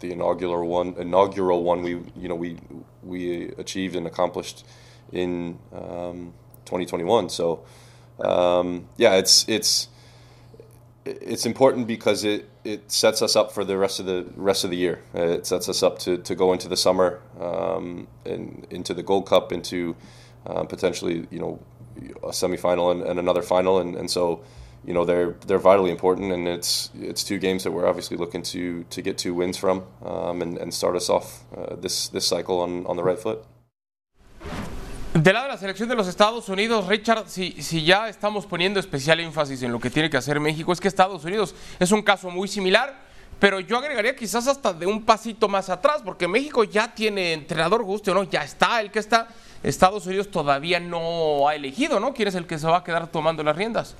the 0.00 0.12
inaugural 0.12 0.68
one 0.68 0.94
inaugural 0.98 1.62
one 1.62 1.82
we 1.82 1.92
you 2.16 2.28
know 2.28 2.34
we 2.34 2.58
we 3.02 3.48
achieved 3.58 3.96
and 3.96 4.06
accomplished 4.06 4.64
in 5.12 5.58
um, 5.72 6.32
2021. 6.64 7.28
So 7.28 7.64
um, 8.20 8.88
yeah, 8.96 9.14
it's 9.14 9.48
it's 9.48 9.88
it's 11.04 11.46
important 11.46 11.86
because 11.86 12.24
it, 12.24 12.48
it 12.64 12.90
sets 12.90 13.22
us 13.22 13.34
up 13.34 13.52
for 13.52 13.64
the 13.64 13.76
rest 13.76 13.98
of 14.00 14.06
the 14.06 14.26
rest 14.36 14.64
of 14.64 14.70
the 14.70 14.76
year. 14.76 15.02
It 15.14 15.46
sets 15.46 15.68
us 15.68 15.82
up 15.82 15.98
to, 16.00 16.18
to 16.18 16.34
go 16.34 16.52
into 16.52 16.68
the 16.68 16.76
summer 16.76 17.20
um, 17.40 18.06
and 18.24 18.66
into 18.70 18.94
the 18.94 19.02
Gold 19.02 19.26
Cup, 19.26 19.52
into 19.52 19.96
uh, 20.46 20.64
potentially 20.64 21.26
you 21.30 21.38
know 21.38 21.60
a 22.22 22.28
semifinal 22.28 22.92
and, 22.92 23.02
and 23.02 23.18
another 23.18 23.42
final, 23.42 23.78
and, 23.78 23.96
and 23.96 24.10
so 24.10 24.44
you 24.84 24.94
know 24.94 25.04
they're 25.04 25.32
they're 25.46 25.58
vitally 25.58 25.90
important, 25.90 26.32
and 26.32 26.46
it's 26.46 26.90
it's 27.00 27.24
two 27.24 27.38
games 27.38 27.64
that 27.64 27.72
we're 27.72 27.86
obviously 27.88 28.16
looking 28.16 28.42
to 28.44 28.84
to 28.84 29.02
get 29.02 29.18
two 29.18 29.34
wins 29.34 29.56
from 29.56 29.84
um, 30.04 30.40
and, 30.40 30.58
and 30.58 30.72
start 30.72 30.94
us 30.94 31.10
off 31.10 31.44
uh, 31.56 31.74
this 31.76 32.08
this 32.08 32.26
cycle 32.26 32.60
on, 32.60 32.86
on 32.86 32.96
the 32.96 33.02
right 33.02 33.18
foot. 33.18 33.44
Del 35.14 35.34
lado 35.34 35.44
de 35.44 35.52
la 35.52 35.58
selección 35.58 35.90
de 35.90 35.94
los 35.94 36.08
Estados 36.08 36.48
Unidos, 36.48 36.86
Richard, 36.86 37.28
si, 37.28 37.52
si, 37.60 37.84
ya 37.84 38.08
estamos 38.08 38.46
poniendo 38.46 38.80
especial 38.80 39.20
énfasis 39.20 39.62
en 39.62 39.70
lo 39.70 39.78
que 39.78 39.90
tiene 39.90 40.08
que 40.08 40.16
hacer 40.16 40.40
México, 40.40 40.72
es 40.72 40.80
que 40.80 40.88
Estados 40.88 41.22
Unidos 41.22 41.54
es 41.78 41.92
un 41.92 42.00
caso 42.00 42.30
muy 42.30 42.48
similar, 42.48 42.96
pero 43.38 43.60
yo 43.60 43.76
agregaría 43.76 44.16
quizás 44.16 44.48
hasta 44.48 44.72
de 44.72 44.86
un 44.86 45.04
pasito 45.04 45.48
más 45.48 45.68
atrás, 45.68 46.00
porque 46.02 46.26
México 46.26 46.64
ya 46.64 46.94
tiene 46.94 47.34
entrenador, 47.34 47.82
guste 47.82 48.10
o 48.10 48.14
no, 48.14 48.22
ya 48.22 48.42
está 48.42 48.80
el 48.80 48.90
que 48.90 49.00
está. 49.00 49.28
Estados 49.62 50.06
Unidos 50.06 50.30
todavía 50.30 50.80
no 50.80 51.46
ha 51.46 51.54
elegido, 51.56 52.00
¿no? 52.00 52.14
¿Quién 52.14 52.28
es 52.28 52.34
el 52.34 52.46
que 52.46 52.58
se 52.58 52.66
va 52.66 52.78
a 52.78 52.84
quedar 52.84 53.06
tomando 53.08 53.42
las 53.42 53.54
riendas? 53.54 53.94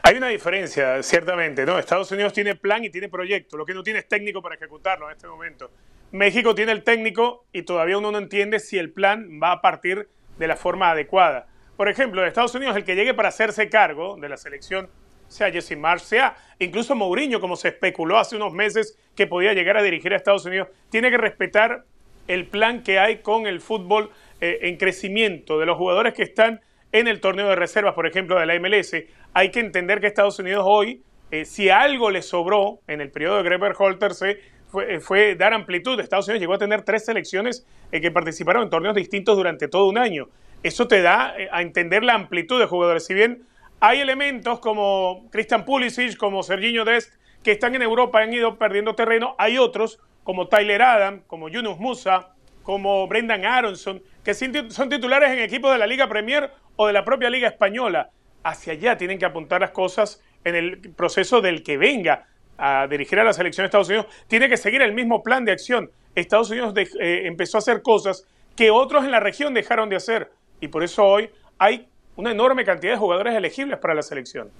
Hay 0.00 0.16
una 0.16 0.28
diferencia, 0.28 1.02
ciertamente, 1.02 1.66
¿no? 1.66 1.78
Estados 1.78 2.10
Unidos 2.10 2.32
tiene 2.32 2.54
plan 2.54 2.82
y 2.84 2.88
tiene 2.88 3.10
proyecto, 3.10 3.58
lo 3.58 3.66
que 3.66 3.74
no 3.74 3.82
tiene 3.82 3.98
es 3.98 4.08
técnico 4.08 4.40
para 4.40 4.54
ejecutarlo 4.54 5.10
en 5.10 5.16
este 5.16 5.26
momento. 5.26 5.70
México 6.14 6.54
tiene 6.54 6.70
el 6.70 6.84
técnico 6.84 7.44
y 7.52 7.62
todavía 7.62 7.98
uno 7.98 8.12
no 8.12 8.18
entiende 8.18 8.60
si 8.60 8.78
el 8.78 8.92
plan 8.92 9.40
va 9.42 9.50
a 9.50 9.60
partir 9.60 10.08
de 10.38 10.46
la 10.46 10.54
forma 10.54 10.92
adecuada. 10.92 11.48
Por 11.76 11.88
ejemplo, 11.88 12.24
Estados 12.24 12.54
Unidos, 12.54 12.76
el 12.76 12.84
que 12.84 12.94
llegue 12.94 13.14
para 13.14 13.30
hacerse 13.30 13.68
cargo 13.68 14.16
de 14.16 14.28
la 14.28 14.36
selección, 14.36 14.88
sea 15.26 15.50
Jesse 15.50 15.76
Marsh, 15.76 16.02
sea 16.02 16.36
incluso 16.60 16.94
Mourinho, 16.94 17.40
como 17.40 17.56
se 17.56 17.66
especuló 17.66 18.16
hace 18.16 18.36
unos 18.36 18.52
meses 18.52 18.96
que 19.16 19.26
podía 19.26 19.54
llegar 19.54 19.76
a 19.76 19.82
dirigir 19.82 20.12
a 20.12 20.16
Estados 20.16 20.44
Unidos, 20.44 20.68
tiene 20.88 21.10
que 21.10 21.18
respetar 21.18 21.84
el 22.28 22.46
plan 22.46 22.84
que 22.84 23.00
hay 23.00 23.18
con 23.18 23.48
el 23.48 23.60
fútbol 23.60 24.10
eh, 24.40 24.60
en 24.62 24.76
crecimiento 24.76 25.58
de 25.58 25.66
los 25.66 25.76
jugadores 25.76 26.14
que 26.14 26.22
están 26.22 26.60
en 26.92 27.08
el 27.08 27.18
torneo 27.18 27.48
de 27.48 27.56
reservas, 27.56 27.94
por 27.94 28.06
ejemplo, 28.06 28.38
de 28.38 28.46
la 28.46 28.56
MLS. 28.60 28.94
Hay 29.32 29.50
que 29.50 29.58
entender 29.58 30.00
que 30.00 30.06
Estados 30.06 30.38
Unidos 30.38 30.62
hoy, 30.64 31.02
eh, 31.32 31.44
si 31.44 31.70
algo 31.70 32.12
le 32.12 32.22
sobró 32.22 32.78
en 32.86 33.00
el 33.00 33.10
periodo 33.10 33.38
de 33.38 33.42
Greber 33.42 33.72
Holter, 33.76 34.14
se 34.14 34.53
fue, 34.74 34.98
fue, 34.98 35.36
dar 35.36 35.54
amplitud. 35.54 36.00
Estados 36.00 36.26
Unidos 36.26 36.40
llegó 36.40 36.54
a 36.54 36.58
tener 36.58 36.82
tres 36.82 37.04
selecciones 37.04 37.64
eh, 37.92 38.00
que 38.00 38.10
participaron 38.10 38.64
en 38.64 38.70
torneos 38.70 38.96
distintos 38.96 39.36
durante 39.36 39.68
todo 39.68 39.86
un 39.86 39.98
año. 39.98 40.28
Eso 40.64 40.88
te 40.88 41.00
da 41.00 41.32
eh, 41.38 41.48
a 41.52 41.62
entender 41.62 42.02
la 42.02 42.14
amplitud 42.14 42.58
de 42.58 42.66
jugadores. 42.66 43.06
Si 43.06 43.14
bien 43.14 43.44
hay 43.78 44.00
elementos 44.00 44.58
como 44.58 45.28
Christian 45.30 45.64
Pulisic, 45.64 46.16
como 46.16 46.42
Serginho 46.42 46.84
Dest, 46.84 47.14
que 47.44 47.52
están 47.52 47.76
en 47.76 47.82
Europa, 47.82 48.20
han 48.20 48.32
ido 48.32 48.58
perdiendo 48.58 48.96
terreno. 48.96 49.36
Hay 49.38 49.58
otros, 49.58 50.00
como 50.24 50.48
Tyler 50.48 50.82
Adam, 50.82 51.22
como 51.28 51.48
Yunus 51.48 51.78
Musa, 51.78 52.30
como 52.64 53.06
Brendan 53.06 53.44
Aronson, 53.44 54.02
que 54.24 54.34
son 54.34 54.88
titulares 54.88 55.30
en 55.30 55.38
equipos 55.38 55.70
de 55.70 55.78
la 55.78 55.86
Liga 55.86 56.08
Premier 56.08 56.50
o 56.74 56.88
de 56.88 56.92
la 56.92 57.04
propia 57.04 57.30
Liga 57.30 57.46
Española. 57.46 58.10
Hacia 58.42 58.72
allá 58.72 58.96
tienen 58.96 59.20
que 59.20 59.24
apuntar 59.24 59.60
las 59.60 59.70
cosas 59.70 60.20
en 60.42 60.56
el 60.56 60.80
proceso 60.94 61.40
del 61.40 61.62
que 61.62 61.78
venga 61.78 62.26
a 62.58 62.86
dirigir 62.86 63.18
a 63.18 63.24
la 63.24 63.32
selección 63.32 63.64
de 63.64 63.66
Estados 63.66 63.88
Unidos. 63.88 64.06
Tiene 64.28 64.48
que 64.48 64.56
seguir 64.56 64.82
el 64.82 64.92
mismo 64.92 65.22
plan 65.22 65.44
de 65.44 65.52
acción. 65.52 65.90
Estados 66.14 66.50
Unidos 66.50 66.74
eh, 66.76 67.22
empezó 67.24 67.58
a 67.58 67.60
hacer 67.60 67.82
cosas 67.82 68.26
que 68.56 68.70
otros 68.70 69.04
en 69.04 69.10
la 69.10 69.20
región 69.20 69.54
dejaron 69.54 69.88
de 69.88 69.96
hacer. 69.96 70.30
Y 70.60 70.68
por 70.68 70.84
eso 70.84 71.04
hoy 71.04 71.30
hay 71.58 71.88
una 72.16 72.30
enorme 72.30 72.64
cantidad 72.64 72.92
de 72.92 72.98
jugadores 72.98 73.34
elegibles 73.34 73.78
para 73.78 73.94
la 73.94 74.02
selección. 74.02 74.50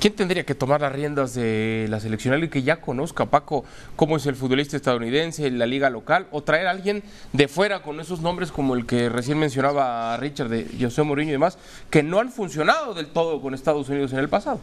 ¿Quién 0.00 0.14
tendría 0.14 0.44
que 0.44 0.56
tomar 0.56 0.80
las 0.80 0.90
riendas 0.90 1.32
de 1.34 1.86
la 1.88 2.00
selección? 2.00 2.34
¿Alguien 2.34 2.50
que 2.50 2.64
ya 2.64 2.80
conozca, 2.80 3.26
Paco, 3.26 3.64
cómo 3.94 4.16
es 4.16 4.26
el 4.26 4.34
futbolista 4.34 4.76
estadounidense, 4.76 5.46
en 5.46 5.60
la 5.60 5.66
liga 5.66 5.90
local? 5.90 6.26
¿O 6.32 6.42
traer 6.42 6.66
a 6.66 6.70
alguien 6.70 7.04
de 7.32 7.46
fuera 7.46 7.82
con 7.82 8.00
esos 8.00 8.20
nombres 8.20 8.50
como 8.50 8.74
el 8.74 8.84
que 8.84 9.08
recién 9.08 9.38
mencionaba 9.38 10.16
Richard, 10.16 10.48
de 10.48 10.66
José 10.80 11.04
Mourinho 11.04 11.28
y 11.28 11.32
demás, 11.34 11.56
que 11.88 12.02
no 12.02 12.18
han 12.18 12.32
funcionado 12.32 12.94
del 12.94 13.06
todo 13.06 13.40
con 13.40 13.54
Estados 13.54 13.88
Unidos 13.88 14.12
en 14.12 14.18
el 14.18 14.28
pasado? 14.28 14.58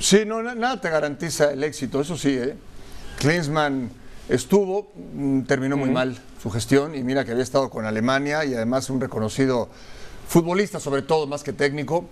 Sí, 0.00 0.24
no, 0.24 0.42
nada 0.42 0.80
te 0.80 0.88
garantiza 0.88 1.52
el 1.52 1.62
éxito, 1.62 2.00
eso 2.00 2.16
sí, 2.16 2.30
¿eh? 2.30 2.56
Klinsmann 3.18 3.90
estuvo, 4.30 4.90
mm, 4.94 5.42
terminó 5.42 5.76
muy 5.76 5.90
mal 5.90 6.16
su 6.42 6.50
gestión 6.50 6.94
y 6.94 7.02
mira 7.02 7.26
que 7.26 7.32
había 7.32 7.42
estado 7.42 7.68
con 7.68 7.84
Alemania 7.84 8.46
y 8.46 8.54
además 8.54 8.88
un 8.88 8.98
reconocido 8.98 9.68
futbolista 10.26 10.80
sobre 10.80 11.02
todo, 11.02 11.26
más 11.26 11.42
que 11.42 11.52
técnico, 11.52 12.06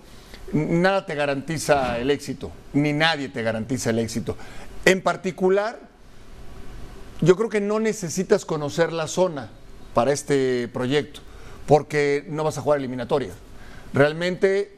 nada 0.53 1.07
te 1.07 1.15
garantiza 1.15 1.97
el 1.97 2.11
éxito, 2.11 2.51
ni 2.73 2.93
nadie 2.93 3.27
te 3.27 3.41
garantiza 3.41 3.89
el 3.89 3.97
éxito. 3.97 4.37
En 4.85 5.01
particular, 5.01 5.79
yo 7.21 7.35
creo 7.35 7.49
que 7.49 7.59
no 7.59 7.79
necesitas 7.79 8.45
conocer 8.45 8.93
la 8.93 9.07
zona 9.07 9.49
para 9.95 10.13
este 10.13 10.67
proyecto, 10.71 11.21
porque 11.65 12.23
no 12.29 12.43
vas 12.43 12.59
a 12.59 12.61
jugar 12.61 12.77
eliminatoria. 12.77 13.31
Realmente 13.93 14.77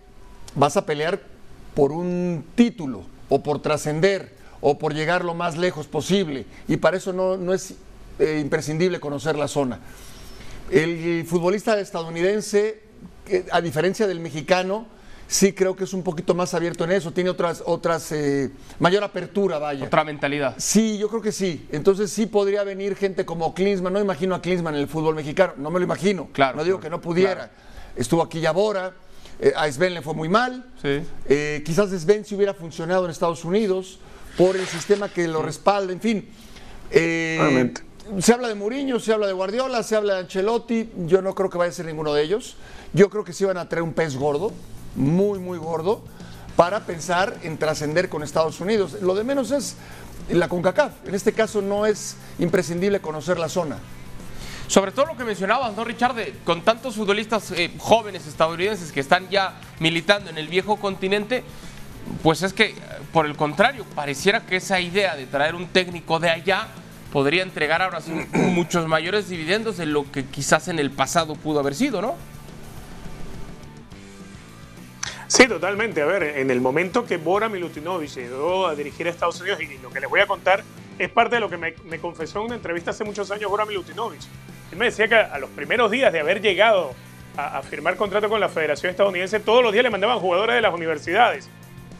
vas 0.55 0.77
a 0.77 0.85
pelear 0.85 1.30
por 1.73 1.91
un 1.91 2.45
título 2.55 3.03
o 3.29 3.41
por 3.41 3.61
trascender 3.61 4.33
o 4.59 4.77
por 4.77 4.93
llegar 4.93 5.25
lo 5.25 5.33
más 5.33 5.57
lejos 5.57 5.87
posible, 5.87 6.45
y 6.67 6.77
para 6.77 6.97
eso 6.97 7.13
no, 7.13 7.53
es 7.53 7.73
eh, 8.19 8.39
imprescindible 8.41 8.99
conocer 8.99 9.35
la 9.35 9.47
zona. 9.47 9.79
El 10.69 11.25
futbolista 11.25 11.79
estadounidense 11.79 12.91
a 13.51 13.61
diferencia 13.61 14.07
del 14.07 14.19
mexicano, 14.19 14.85
sí 15.27 15.53
creo 15.53 15.75
que 15.75 15.85
es 15.85 15.93
un 15.93 16.03
poquito 16.03 16.35
más 16.35 16.53
abierto 16.53 16.83
en 16.83 16.91
eso, 16.91 17.11
tiene 17.11 17.29
otras, 17.29 17.63
otras, 17.65 18.11
eh, 18.11 18.51
mayor 18.79 19.03
apertura, 19.03 19.59
vaya. 19.59 19.85
Otra 19.85 20.03
mentalidad. 20.03 20.55
Sí, 20.57 20.97
yo 20.97 21.07
creo 21.09 21.21
que 21.21 21.31
sí. 21.31 21.67
Entonces 21.71 22.11
sí 22.11 22.25
podría 22.25 22.63
venir 22.63 22.95
gente 22.95 23.25
como 23.25 23.53
Klinsmann, 23.53 23.93
no 23.93 23.99
imagino 23.99 24.35
a 24.35 24.41
Klinsmann 24.41 24.75
en 24.75 24.81
el 24.81 24.87
fútbol 24.87 25.15
mexicano, 25.15 25.53
no 25.57 25.71
me 25.71 25.79
lo 25.79 25.85
imagino. 25.85 26.29
Claro. 26.33 26.57
No 26.57 26.63
digo 26.63 26.79
que 26.79 26.89
no 26.89 26.99
pudiera. 26.99 27.51
Estuvo 27.95 28.21
aquí 28.21 28.39
Yabora, 28.39 28.93
eh, 29.41 29.53
a 29.55 29.69
Sven 29.71 29.95
le 29.95 30.01
fue 30.03 30.13
muy 30.13 30.29
mal. 30.29 30.63
Sí. 30.81 31.01
Eh, 31.27 31.63
quizás 31.65 31.89
Sven 31.89 32.23
si 32.23 32.35
hubiera 32.35 32.53
funcionado 32.53 33.05
en 33.05 33.11
Estados 33.11 33.43
Unidos 33.43 33.97
por 34.37 34.55
el 34.55 34.67
sistema 34.67 35.09
que 35.09 35.27
lo 35.27 35.41
respalda, 35.41 35.91
en 35.91 35.99
fin. 35.99 36.29
Eh, 36.91 37.73
se 38.19 38.33
habla 38.33 38.47
de 38.47 38.55
Mourinho, 38.55 38.99
se 38.99 39.13
habla 39.13 39.25
de 39.25 39.33
Guardiola, 39.33 39.81
se 39.81 39.95
habla 39.95 40.13
de 40.13 40.19
Ancelotti. 40.21 40.91
Yo 41.07 41.21
no 41.23 41.33
creo 41.33 41.49
que 41.49 41.57
vaya 41.57 41.71
a 41.71 41.73
ser 41.73 41.87
ninguno 41.87 42.13
de 42.13 42.23
ellos. 42.23 42.55
Yo 42.93 43.09
creo 43.09 43.23
que 43.23 43.33
sí 43.33 43.43
van 43.43 43.57
a 43.57 43.67
traer 43.67 43.81
un 43.83 43.93
pez 43.93 44.15
gordo, 44.15 44.51
muy, 44.95 45.39
muy 45.39 45.57
gordo, 45.57 46.03
para 46.55 46.85
pensar 46.85 47.39
en 47.41 47.57
trascender 47.57 48.09
con 48.09 48.21
Estados 48.21 48.59
Unidos. 48.61 48.97
Lo 49.01 49.15
de 49.15 49.23
menos 49.23 49.51
es 49.51 49.75
la 50.29 50.49
CONCACAF. 50.49 51.07
En 51.07 51.15
este 51.15 51.33
caso 51.33 51.61
no 51.61 51.85
es 51.87 52.15
imprescindible 52.37 52.99
conocer 52.99 53.39
la 53.39 53.49
zona. 53.49 53.77
Sobre 54.71 54.93
todo 54.93 55.07
lo 55.07 55.17
que 55.17 55.25
mencionabas, 55.25 55.75
¿no, 55.75 55.83
Richard? 55.83 56.15
con 56.45 56.61
tantos 56.61 56.95
futbolistas 56.95 57.51
eh, 57.51 57.71
jóvenes 57.77 58.25
estadounidenses 58.25 58.93
que 58.93 59.01
están 59.01 59.29
ya 59.29 59.59
militando 59.79 60.29
en 60.29 60.37
el 60.37 60.47
viejo 60.47 60.77
continente, 60.77 61.43
pues 62.23 62.41
es 62.41 62.53
que, 62.53 62.73
por 63.11 63.25
el 63.25 63.35
contrario, 63.35 63.85
pareciera 63.93 64.45
que 64.45 64.55
esa 64.55 64.79
idea 64.79 65.17
de 65.17 65.25
traer 65.25 65.55
un 65.55 65.67
técnico 65.67 66.21
de 66.21 66.29
allá 66.29 66.69
podría 67.11 67.43
entregar 67.43 67.81
ahora 67.81 67.99
sí 67.99 68.13
muchos 68.31 68.87
mayores 68.87 69.27
dividendos 69.27 69.75
de 69.75 69.87
lo 69.87 70.09
que 70.09 70.23
quizás 70.23 70.69
en 70.69 70.79
el 70.79 70.89
pasado 70.89 71.35
pudo 71.35 71.59
haber 71.59 71.75
sido, 71.75 72.01
¿no? 72.01 72.15
Sí, 75.27 75.49
totalmente. 75.49 76.01
A 76.01 76.05
ver, 76.05 76.23
en 76.23 76.49
el 76.49 76.61
momento 76.61 77.05
que 77.05 77.17
Bora 77.17 77.49
Milutinovic 77.49 78.11
llegó 78.15 78.67
a 78.67 78.75
dirigir 78.75 79.07
a 79.07 79.09
Estados 79.09 79.41
Unidos, 79.41 79.59
y 79.59 79.79
lo 79.79 79.89
que 79.89 79.99
les 79.99 80.09
voy 80.09 80.21
a 80.21 80.27
contar 80.27 80.63
es 80.97 81.09
parte 81.09 81.35
de 81.35 81.41
lo 81.41 81.49
que 81.49 81.57
me, 81.57 81.99
confesó 81.99 82.39
en 82.39 82.45
una 82.45 82.55
entrevista 82.55 82.91
hace 82.91 83.03
muchos 83.03 83.29
años 83.31 83.51
Bora 83.51 83.65
Milutinovic. 83.65 84.21
Él 84.71 84.77
me 84.77 84.85
decía 84.85 85.07
que 85.07 85.15
a 85.15 85.37
los 85.37 85.49
primeros 85.49 85.91
días 85.91 86.13
de 86.13 86.19
haber 86.19 86.41
llegado 86.41 86.93
a, 87.37 87.61
firmar 87.61 87.95
contrato 87.95 88.29
con 88.29 88.39
la 88.39 88.49
Federación 88.49 88.91
Estadounidense, 88.91 89.39
todos 89.39 89.63
los 89.63 89.71
días 89.71 89.83
le 89.83 89.89
mandaban 89.89 90.19
jugadores 90.19 90.55
de 90.55 90.61
las 90.61 90.73
universidades. 90.73 91.49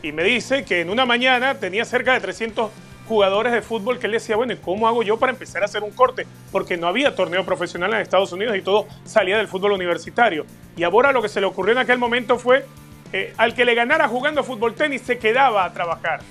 Y 0.01 0.11
me 0.11 0.23
dice 0.23 0.65
que 0.65 0.81
en 0.81 0.89
una 0.89 1.05
mañana 1.05 1.55
tenía 1.55 1.85
cerca 1.85 2.13
de 2.13 2.19
300 2.19 2.71
jugadores 3.07 3.51
de 3.51 3.61
fútbol 3.61 3.99
que 3.99 4.07
él 4.07 4.13
decía, 4.13 4.35
bueno, 4.35 4.53
¿y 4.53 4.57
cómo 4.57 4.87
hago 4.87 5.03
yo 5.03 5.17
para 5.17 5.31
empezar 5.31 5.61
a 5.61 5.65
hacer 5.65 5.83
un 5.83 5.91
corte? 5.91 6.25
Porque 6.51 6.77
no 6.77 6.87
había 6.87 7.15
torneo 7.15 7.45
profesional 7.45 7.93
en 7.93 7.99
Estados 7.99 8.31
Unidos 8.31 8.55
y 8.55 8.61
todo 8.61 8.87
salía 9.03 9.37
del 9.37 9.47
fútbol 9.47 9.73
universitario. 9.73 10.45
Y 10.77 10.83
a 10.83 10.89
Bora 10.89 11.11
lo 11.11 11.21
que 11.21 11.29
se 11.29 11.41
le 11.41 11.47
ocurrió 11.47 11.73
en 11.73 11.79
aquel 11.79 11.97
momento 11.97 12.39
fue 12.39 12.65
eh, 13.13 13.33
al 13.37 13.53
que 13.53 13.65
le 13.65 13.75
ganara 13.75 14.07
jugando 14.07 14.43
fútbol 14.43 14.75
tenis 14.75 15.01
se 15.01 15.17
quedaba 15.17 15.65
a 15.65 15.73
trabajar. 15.73 16.21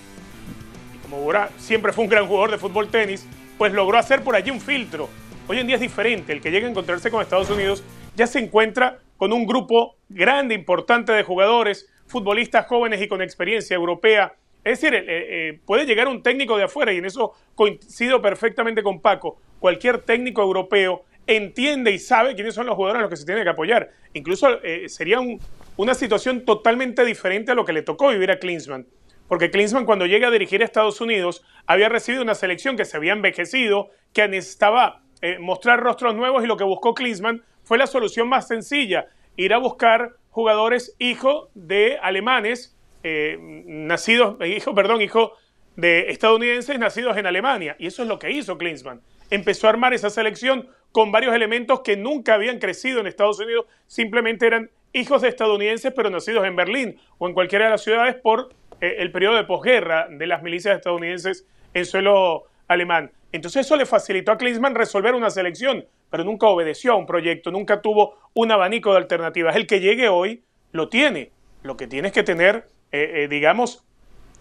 Y 0.94 0.98
como 0.98 1.20
Bora 1.20 1.50
siempre 1.58 1.92
fue 1.92 2.04
un 2.04 2.10
gran 2.10 2.26
jugador 2.26 2.50
de 2.50 2.58
fútbol 2.58 2.88
tenis, 2.88 3.26
pues 3.58 3.72
logró 3.72 3.98
hacer 3.98 4.22
por 4.22 4.34
allí 4.34 4.50
un 4.50 4.60
filtro. 4.60 5.08
Hoy 5.50 5.58
en 5.58 5.66
día 5.66 5.74
es 5.74 5.82
diferente, 5.82 6.32
el 6.32 6.40
que 6.40 6.52
llega 6.52 6.68
a 6.68 6.70
encontrarse 6.70 7.10
con 7.10 7.20
Estados 7.20 7.50
Unidos 7.50 7.82
ya 8.14 8.28
se 8.28 8.38
encuentra 8.38 9.00
con 9.16 9.32
un 9.32 9.46
grupo 9.46 9.96
grande, 10.08 10.54
importante 10.54 11.10
de 11.10 11.24
jugadores, 11.24 11.88
futbolistas 12.06 12.68
jóvenes 12.68 13.02
y 13.02 13.08
con 13.08 13.20
experiencia 13.20 13.74
europea. 13.74 14.32
Es 14.62 14.80
decir, 14.80 14.94
eh, 14.94 15.04
eh, 15.08 15.60
puede 15.66 15.86
llegar 15.86 16.06
un 16.06 16.22
técnico 16.22 16.56
de 16.56 16.62
afuera, 16.62 16.92
y 16.92 16.98
en 16.98 17.04
eso 17.04 17.32
coincido 17.56 18.22
perfectamente 18.22 18.84
con 18.84 19.00
Paco, 19.00 19.40
cualquier 19.58 20.02
técnico 20.02 20.40
europeo 20.40 21.02
entiende 21.26 21.90
y 21.90 21.98
sabe 21.98 22.36
quiénes 22.36 22.54
son 22.54 22.66
los 22.66 22.76
jugadores 22.76 23.00
a 23.00 23.02
los 23.02 23.10
que 23.10 23.16
se 23.16 23.26
tiene 23.26 23.42
que 23.42 23.48
apoyar. 23.48 23.90
Incluso 24.12 24.60
sería 24.86 25.18
un, 25.18 25.40
una 25.76 25.94
situación 25.94 26.44
totalmente 26.44 27.04
diferente 27.04 27.50
a 27.50 27.56
lo 27.56 27.64
que 27.64 27.72
le 27.72 27.82
tocó 27.82 28.10
vivir 28.10 28.30
a 28.30 28.38
Klinsmann. 28.38 28.86
Porque 29.26 29.50
Klinsmann 29.50 29.84
cuando 29.84 30.06
llega 30.06 30.28
a 30.28 30.30
dirigir 30.30 30.62
a 30.62 30.64
Estados 30.64 31.00
Unidos 31.00 31.44
había 31.66 31.88
recibido 31.88 32.22
una 32.22 32.36
selección 32.36 32.76
que 32.76 32.84
se 32.84 32.96
había 32.96 33.14
envejecido, 33.14 33.90
que 34.12 34.28
necesitaba 34.28 35.02
eh, 35.22 35.38
mostrar 35.38 35.80
rostros 35.80 36.14
nuevos 36.14 36.42
y 36.42 36.46
lo 36.46 36.56
que 36.56 36.64
buscó 36.64 36.94
Klinsmann 36.94 37.42
fue 37.62 37.78
la 37.78 37.86
solución 37.86 38.28
más 38.28 38.48
sencilla, 38.48 39.06
ir 39.36 39.52
a 39.54 39.58
buscar 39.58 40.12
jugadores 40.30 40.94
hijo 40.98 41.50
de 41.54 41.98
alemanes, 42.02 42.76
eh, 43.02 43.36
nacidos, 43.66 44.36
hijo, 44.46 44.74
perdón, 44.74 45.02
hijo 45.02 45.32
de 45.76 46.10
estadounidenses 46.10 46.78
nacidos 46.78 47.16
en 47.16 47.26
Alemania. 47.26 47.76
Y 47.78 47.86
eso 47.86 48.02
es 48.02 48.08
lo 48.08 48.18
que 48.18 48.30
hizo 48.30 48.58
Klinsmann. 48.58 49.00
Empezó 49.30 49.66
a 49.66 49.70
armar 49.70 49.94
esa 49.94 50.10
selección 50.10 50.68
con 50.92 51.12
varios 51.12 51.34
elementos 51.34 51.80
que 51.80 51.96
nunca 51.96 52.34
habían 52.34 52.58
crecido 52.58 53.00
en 53.00 53.06
Estados 53.06 53.38
Unidos, 53.38 53.66
simplemente 53.86 54.46
eran 54.46 54.70
hijos 54.92 55.22
de 55.22 55.28
estadounidenses 55.28 55.92
pero 55.94 56.10
nacidos 56.10 56.44
en 56.44 56.56
Berlín 56.56 57.00
o 57.18 57.28
en 57.28 57.34
cualquiera 57.34 57.66
de 57.66 57.70
las 57.72 57.82
ciudades 57.82 58.16
por 58.16 58.52
eh, 58.80 58.96
el 58.98 59.12
periodo 59.12 59.36
de 59.36 59.44
posguerra 59.44 60.08
de 60.10 60.26
las 60.26 60.42
milicias 60.42 60.76
estadounidenses 60.76 61.46
en 61.74 61.86
suelo 61.86 62.44
alemán. 62.66 63.12
Entonces 63.32 63.66
eso 63.66 63.76
le 63.76 63.86
facilitó 63.86 64.32
a 64.32 64.38
Klinsmann 64.38 64.74
resolver 64.74 65.14
una 65.14 65.30
selección, 65.30 65.86
pero 66.10 66.24
nunca 66.24 66.46
obedeció 66.46 66.92
a 66.92 66.96
un 66.96 67.06
proyecto, 67.06 67.50
nunca 67.50 67.80
tuvo 67.80 68.18
un 68.34 68.50
abanico 68.50 68.90
de 68.92 68.98
alternativas. 68.98 69.54
El 69.56 69.66
que 69.66 69.80
llegue 69.80 70.08
hoy 70.08 70.42
lo 70.72 70.88
tiene. 70.88 71.30
Lo 71.62 71.76
que 71.76 71.86
tiene 71.86 72.08
es 72.08 72.14
que 72.14 72.22
tener, 72.22 72.68
eh, 72.90 73.22
eh, 73.22 73.28
digamos, 73.28 73.84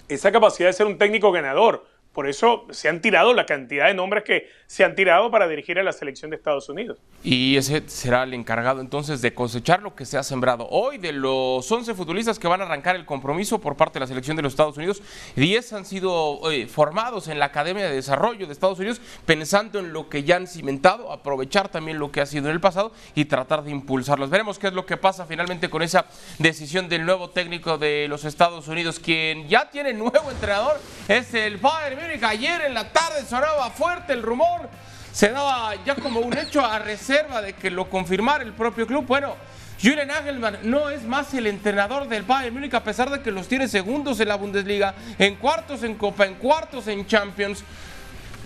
esa 0.08 0.32
capacidad 0.32 0.70
de 0.70 0.74
ser 0.74 0.88
un 0.88 0.98
técnico 0.98 1.32
ganador, 1.32 1.86
por 2.14 2.28
eso 2.28 2.66
se 2.72 2.90
han 2.90 3.02
tirado 3.02 3.34
la 3.34 3.46
cantidad 3.46 3.88
de 3.88 3.94
nombres 3.94 4.24
que 4.24 4.50
se 4.66 4.84
han 4.84 4.96
tirado 4.96 5.30
para 5.30 5.48
dirigir 5.48 5.78
a 5.80 5.84
la 5.84 5.94
selección 5.94 6.32
de 6.32 6.38
Estados 6.38 6.68
Unidos. 6.68 6.98
Y 7.24 7.56
ese 7.56 7.84
será 7.88 8.24
el 8.24 8.34
encargado 8.34 8.82
entonces 8.82 9.22
de 9.22 9.34
cosechar 9.34 9.82
lo 9.82 9.96
que 9.96 10.06
se 10.06 10.18
ha 10.18 10.24
sembrado. 10.24 10.68
Hoy 10.70 10.98
de 10.98 11.12
los 11.12 11.72
11 11.72 11.94
futbolistas 11.94 12.40
que 12.40 12.48
van 12.48 12.62
a 12.62 12.66
arrancar 12.66 12.96
el 12.96 13.06
compromiso 13.06 13.60
por 13.60 13.78
parte 13.78 13.96
de 13.96 14.02
la 14.02 14.08
selección 14.08 14.36
de 14.36 14.44
los 14.44 14.54
Estados 14.54 14.78
Unidos, 14.78 15.02
10 15.36 15.74
han 15.74 15.86
sido 15.86 16.52
eh, 16.52 16.68
formados 16.68 17.28
en 17.28 17.38
la 17.38 17.46
Academia 17.46 17.88
de 17.88 17.96
Desarrollo 17.96 18.48
de 18.48 18.54
Estados 18.54 18.80
Unidos 18.80 19.02
pensando 19.26 19.80
en 19.80 19.94
lo 19.94 20.10
que 20.10 20.24
ya 20.24 20.38
han 20.38 20.48
cimentado, 20.48 21.12
aprovechar 21.12 21.70
también 21.70 22.00
lo 22.00 22.12
que 22.12 22.22
ha 22.22 22.26
sido 22.26 22.48
en 22.48 22.54
el 22.54 22.60
pasado 22.60 22.92
y 23.16 23.26
tratar 23.26 23.64
de 23.64 23.72
impulsarlos. 23.72 24.30
Veremos 24.30 24.58
qué 24.58 24.68
es 24.68 24.74
lo 24.74 24.86
que 24.86 24.98
pasa 24.98 25.26
finalmente 25.26 25.70
con 25.70 25.84
esa 25.84 26.06
decisión 26.40 26.90
del 26.90 27.06
nuevo 27.06 27.30
técnico 27.30 27.78
de 27.78 28.08
los 28.10 28.26
Estados 28.26 28.68
Unidos, 28.68 29.00
quien 29.00 29.48
ya 29.48 29.70
tiene 29.70 29.94
nuevo 29.94 30.32
entrenador, 30.32 30.80
es 31.08 31.34
el 31.34 31.58
Bayern 31.58 31.99
ayer 32.24 32.62
en 32.62 32.74
la 32.74 32.92
tarde 32.92 33.26
sonaba 33.28 33.70
fuerte 33.72 34.14
el 34.14 34.22
rumor, 34.22 34.70
se 35.12 35.30
daba 35.30 35.74
ya 35.86 35.96
como 35.96 36.20
un 36.20 36.38
hecho 36.38 36.64
a 36.64 36.80
reserva 36.80 37.42
de 37.42 37.54
que 37.54 37.70
lo 37.70 37.90
confirmara 37.90 38.44
el 38.44 38.54
propio 38.54 38.86
club. 38.86 39.06
Bueno, 39.06 39.36
Julian 39.82 40.08
Nagelmann 40.08 40.58
no 40.64 40.90
es 40.90 41.04
más 41.04 41.34
el 41.34 41.48
entrenador 41.48 42.08
del 42.08 42.24
Bayern 42.24 42.54
Múnich 42.54 42.74
a 42.74 42.84
pesar 42.84 43.10
de 43.10 43.22
que 43.22 43.32
los 43.32 43.48
tiene 43.48 43.68
segundos 43.68 44.20
en 44.20 44.28
la 44.28 44.36
Bundesliga, 44.36 44.94
en 45.18 45.36
cuartos 45.36 45.84
en 45.84 45.96
Copa, 45.96 46.26
en 46.26 46.36
cuartos 46.36 46.88
en 46.88 47.06
Champions. 47.08 47.64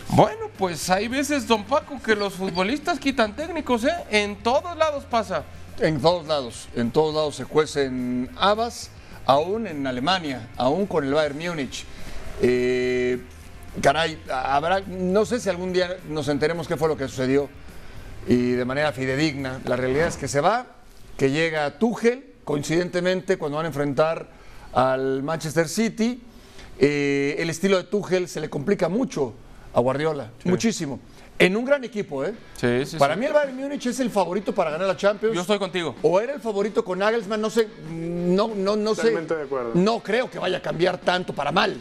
Bueno, 0.09 0.49
pues 0.57 0.89
hay 0.89 1.07
veces, 1.07 1.47
don 1.47 1.63
Paco, 1.63 1.99
que 2.01 2.15
los 2.15 2.33
futbolistas 2.33 2.99
quitan 2.99 3.35
técnicos, 3.35 3.83
¿eh? 3.83 3.95
En 4.11 4.35
todos 4.37 4.77
lados 4.77 5.05
pasa. 5.09 5.43
En 5.79 5.99
todos 5.99 6.27
lados, 6.27 6.67
en 6.75 6.91
todos 6.91 7.15
lados 7.15 7.35
se 7.35 7.45
cuecen 7.45 8.29
habas, 8.37 8.91
aún 9.25 9.65
en 9.65 9.87
Alemania, 9.87 10.49
aún 10.55 10.85
con 10.85 11.03
el 11.03 11.13
Bayern 11.13 11.39
Múnich. 11.39 11.85
Eh, 12.41 13.19
caray, 13.81 14.21
habrá, 14.29 14.81
no 14.81 15.25
sé 15.25 15.39
si 15.39 15.49
algún 15.49 15.73
día 15.73 15.97
nos 16.09 16.27
enteremos 16.27 16.67
qué 16.67 16.77
fue 16.77 16.87
lo 16.87 16.97
que 16.97 17.07
sucedió 17.07 17.49
y 18.27 18.51
de 18.51 18.65
manera 18.65 18.91
fidedigna. 18.91 19.59
La 19.65 19.75
realidad 19.75 20.07
es 20.07 20.17
que 20.17 20.27
se 20.27 20.41
va, 20.41 20.67
que 21.17 21.31
llega 21.31 21.77
Tuchel, 21.79 22.23
coincidentemente 22.43 23.37
cuando 23.37 23.57
van 23.57 23.65
a 23.65 23.69
enfrentar 23.69 24.27
al 24.73 25.23
Manchester 25.23 25.67
City. 25.67 26.21
eh, 26.79 27.35
el 27.39 27.49
estilo 27.49 27.77
de 27.77 27.83
Tuchel 27.83 28.27
se 28.27 28.39
le 28.39 28.49
complica 28.49 28.89
mucho 28.89 29.33
a 29.73 29.79
Guardiola, 29.79 30.31
muchísimo. 30.45 30.99
En 31.39 31.57
un 31.57 31.65
gran 31.65 31.83
equipo, 31.83 32.23
¿eh? 32.23 32.33
Sí, 32.55 32.85
sí, 32.85 32.97
Para 32.97 33.15
sí. 33.15 33.19
mí 33.19 33.25
el 33.25 33.33
Bayern 33.33 33.57
Múnich 33.57 33.87
es 33.87 33.99
el 33.99 34.11
favorito 34.11 34.53
para 34.53 34.69
ganar 34.69 34.87
la 34.87 34.95
Champions. 34.95 35.33
Yo 35.35 35.41
estoy 35.41 35.57
contigo. 35.57 35.95
O 36.03 36.19
era 36.19 36.33
el 36.33 36.39
favorito 36.39 36.85
con 36.85 36.99
Nagelsmann, 36.99 37.41
no 37.41 37.49
sé, 37.49 37.67
no, 37.91 38.49
no, 38.55 38.75
no 38.75 38.93
sé. 38.93 39.01
Totalmente 39.01 39.35
de 39.35 39.43
acuerdo. 39.43 39.71
No 39.73 39.99
creo 39.99 40.29
que 40.29 40.37
vaya 40.37 40.57
a 40.59 40.61
cambiar 40.61 40.99
tanto 40.99 41.33
para 41.33 41.51
mal. 41.51 41.75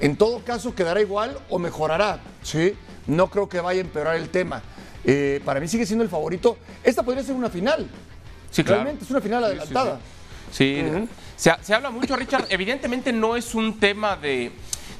En 0.00 0.16
todo 0.16 0.44
caso, 0.44 0.74
quedará 0.74 1.00
igual 1.00 1.38
o 1.48 1.58
mejorará, 1.58 2.20
¿sí? 2.42 2.74
No 3.06 3.28
creo 3.30 3.48
que 3.48 3.60
vaya 3.60 3.80
a 3.80 3.84
empeorar 3.84 4.16
el 4.16 4.28
tema. 4.28 4.62
Eh, 5.04 5.40
para 5.44 5.60
mí 5.60 5.68
sigue 5.68 5.86
siendo 5.86 6.04
el 6.04 6.10
favorito. 6.10 6.58
Esta 6.84 7.02
podría 7.02 7.22
ser 7.24 7.34
una 7.34 7.50
final. 7.50 7.88
Sí, 8.50 8.62
claro. 8.62 8.82
Realmente 8.82 9.04
es 9.04 9.10
una 9.10 9.20
final 9.20 9.44
adelantada. 9.44 10.00
Sí, 10.52 10.82
se, 11.36 11.52
se 11.60 11.74
habla 11.74 11.90
mucho, 11.90 12.16
Richard. 12.16 12.46
Evidentemente 12.50 13.12
no 13.12 13.36
es 13.36 13.54
un 13.54 13.78
tema 13.80 14.16
de, 14.16 14.52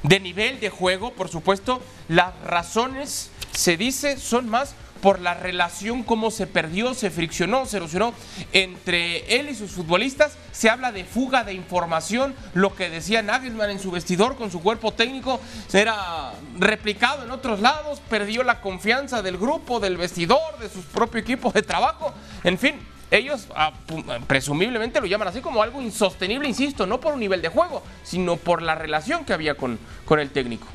de 0.03 0.19
nivel 0.19 0.59
de 0.59 0.69
juego, 0.69 1.13
por 1.13 1.29
supuesto. 1.29 1.81
Las 2.07 2.33
razones, 2.43 3.29
se 3.51 3.77
dice, 3.77 4.17
son 4.17 4.49
más 4.49 4.73
por 5.01 5.19
la 5.19 5.33
relación, 5.33 6.03
cómo 6.03 6.31
se 6.31 6.47
perdió, 6.47 6.93
se 6.93 7.09
friccionó, 7.09 7.65
se 7.65 7.77
erosionó 7.77 8.13
entre 8.53 9.39
él 9.39 9.49
y 9.49 9.55
sus 9.55 9.71
futbolistas. 9.71 10.37
Se 10.51 10.69
habla 10.69 10.91
de 10.91 11.05
fuga 11.05 11.43
de 11.43 11.53
información, 11.53 12.35
lo 12.53 12.75
que 12.75 12.89
decía 12.89 13.21
Nagelsmann 13.21 13.69
en 13.69 13.79
su 13.79 13.91
vestidor 13.91 14.35
con 14.35 14.51
su 14.51 14.61
cuerpo 14.61 14.91
técnico 14.91 15.39
era 15.71 16.33
replicado 16.57 17.23
en 17.23 17.31
otros 17.31 17.61
lados, 17.61 18.01
perdió 18.09 18.43
la 18.43 18.61
confianza 18.61 19.21
del 19.21 19.37
grupo, 19.37 19.79
del 19.79 19.97
vestidor, 19.97 20.59
de 20.59 20.69
su 20.69 20.81
propio 20.83 21.21
equipo 21.21 21.51
de 21.51 21.61
trabajo. 21.61 22.13
En 22.43 22.57
fin, 22.57 22.75
ellos 23.11 23.47
presumiblemente 24.27 25.01
lo 25.01 25.07
llaman 25.07 25.29
así 25.29 25.41
como 25.41 25.63
algo 25.63 25.81
insostenible, 25.81 26.47
insisto, 26.47 26.85
no 26.85 26.99
por 26.99 27.13
un 27.13 27.19
nivel 27.19 27.41
de 27.41 27.49
juego, 27.49 27.81
sino 28.03 28.37
por 28.37 28.61
la 28.61 28.75
relación 28.75 29.25
que 29.25 29.33
había 29.33 29.55
con, 29.55 29.79
con 30.05 30.19
el 30.19 30.29
técnico. 30.29 30.67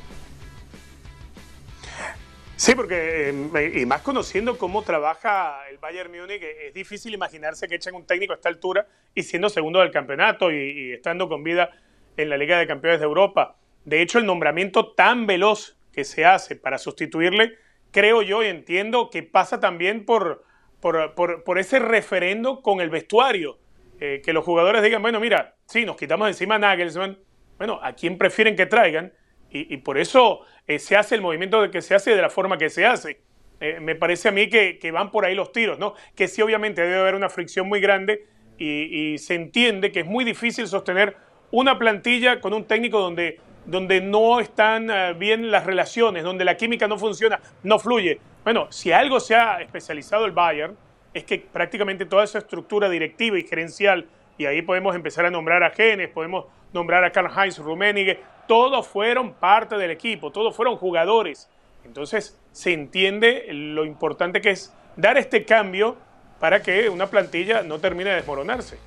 Sí, 2.65 2.75
porque 2.75 3.29
eh, 3.29 3.73
y 3.75 3.85
más 3.85 4.01
conociendo 4.01 4.57
cómo 4.57 4.81
trabaja 4.81 5.69
el 5.69 5.77
Bayern 5.77 6.11
Múnich, 6.11 6.43
eh, 6.43 6.69
es 6.69 6.73
difícil 6.73 7.13
imaginarse 7.13 7.69
que 7.69 7.75
echen 7.75 7.95
un 7.95 8.07
técnico 8.07 8.33
a 8.33 8.37
esta 8.37 8.49
altura 8.49 8.87
y 9.15 9.23
siendo 9.23 9.51
segundo 9.51 9.81
del 9.81 9.91
campeonato 9.91 10.51
y, 10.51 10.93
estando 10.95 11.29
con 11.29 11.45
vida 11.45 11.73
en 12.17 12.31
la 12.31 12.39
Liga 12.39 12.59
de 12.59 12.67
Campeones 12.67 13.01
de 13.01 13.05
Europa. 13.05 13.59
De 13.85 14.01
hecho, 14.01 14.19
el 14.19 14.25
nombramiento 14.25 14.95
tan 14.95 15.27
veloz 15.27 15.77
que 15.93 16.05
se 16.05 16.25
hace 16.25 16.57
para 16.57 16.79
sustituirle, 16.79 17.59
creo 17.91 18.23
yo 18.23 18.43
y 18.43 18.47
entiendo 18.47 19.11
que 19.11 19.23
pasa 19.23 19.61
también 19.61 20.07
por, 20.07 20.43
por, 20.81 21.13
por- 21.13 21.59
ese 21.59 21.81
referendo 21.81 22.63
con 22.63 22.81
el 22.81 22.89
vestuario. 22.89 23.59
Eh, 24.01 24.23
que 24.25 24.33
los 24.33 24.43
jugadores 24.43 24.83
digan, 24.83 25.03
bueno, 25.03 25.21
mira, 25.21 25.55
sí, 25.67 25.85
nos 25.85 25.99
quitamos 25.99 26.29
encima 26.29 26.55
a 26.55 26.59
Nagelsmann, 26.61 27.19
bueno, 27.59 27.79
¿a 27.83 27.93
quién 27.93 28.17
prefieren 28.17 28.57
que 28.57 28.65
traigan? 28.65 29.13
Y 29.51 29.77
por 29.77 29.99
eso 29.99 30.41
eh, 30.67 30.79
se 30.79 30.97
hace 30.97 31.15
el 31.15 31.21
movimiento 31.21 31.61
de 31.63 31.71
que 31.71 31.83
se 31.83 31.95
hace 31.95 32.15
de 32.15 32.23
la 32.23 32.31
forma 32.31 32.59
que 32.59 32.71
se 32.71 32.87
hace. 32.87 33.21
Eh, 33.61 33.79
me 33.81 33.95
parece 33.95 34.29
a 34.29 34.33
mí 34.33 34.49
que, 34.49 34.91
van 34.93 35.11
por 35.11 35.25
ahí 35.25 35.35
los 35.35 35.53
tiros, 35.53 35.79
¿no? 35.79 35.95
Que 36.15 36.29
sí, 36.29 36.43
obviamente 36.43 36.83
debe 36.83 37.01
haber 37.01 37.15
una 37.15 37.29
fricción 37.29 37.69
muy 37.69 37.81
grande 37.81 38.27
y, 38.59 39.13
y 39.15 39.19
se 39.19 39.35
entiende 39.35 39.93
que 39.93 40.01
es 40.01 40.07
muy 40.07 40.25
difícil 40.25 40.67
sostener 40.67 41.17
una 41.51 41.79
plantilla 41.79 42.41
con 42.41 42.53
un 42.53 42.65
técnico 42.65 43.01
donde, 43.01 43.39
donde 43.65 44.01
no 44.01 44.41
están 44.41 44.91
eh, 44.91 45.15
bien 45.15 45.51
las 45.51 45.65
relaciones, 45.65 46.25
donde 46.25 46.45
la 46.45 46.57
química 46.57 46.89
no 46.89 46.99
funciona, 46.99 47.41
no 47.63 47.79
fluye. 47.79 48.19
Bueno, 48.43 48.67
si 48.71 48.91
algo 48.91 49.21
se 49.21 49.37
ha 49.37 49.61
especializado 49.61 50.27
el 50.27 50.33
Bayern, 50.33 50.77
es 51.13 51.25
que 51.25 51.39
prácticamente 51.39 52.07
toda 52.07 52.25
esa 52.25 52.39
estructura 52.39 52.89
directiva 52.89 53.39
y 53.39 53.43
gerencial, 53.43 54.07
y 54.39 54.47
ahí 54.47 54.63
podemos 54.63 54.95
empezar 54.95 55.27
a 55.27 55.31
nombrar 55.31 55.63
a 55.63 55.71
Genes, 55.71 56.11
podemos 56.11 56.47
nombrar 56.73 57.05
a 57.05 57.13
Karl-Heinz 57.13 57.59
Rummenigge, 57.59 58.19
todos 58.49 58.87
fueron 58.87 59.35
parte 59.35 59.77
del 59.77 59.91
equipo, 59.91 60.31
todos 60.31 60.55
fueron 60.55 60.77
jugadores. 60.77 61.49
Entonces 61.85 62.39
se 62.53 62.73
entiende 62.73 63.47
lo 63.51 63.85
importante 63.85 64.41
que 64.41 64.51
es 64.51 64.73
dar 64.97 65.19
este 65.19 65.45
cambio 65.45 65.97
para 66.41 66.63
que 66.63 66.89
una 66.89 67.07
plantilla 67.07 67.63
no 67.63 67.79
termine 67.79 68.11
de 68.11 68.17
desmoronarse. 68.17 68.79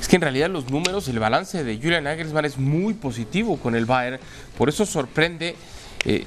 Es 0.00 0.08
que 0.08 0.16
en 0.16 0.22
realidad 0.22 0.48
los 0.48 0.70
números, 0.70 1.08
el 1.08 1.18
balance 1.18 1.64
de 1.64 1.76
Julian 1.76 2.04
Nagelsmann 2.04 2.44
es 2.44 2.58
muy 2.58 2.94
positivo 2.94 3.58
con 3.58 3.74
el 3.74 3.86
Bayern, 3.86 4.20
por 4.56 4.68
eso 4.68 4.86
sorprende 4.86 5.56
eh, 6.04 6.24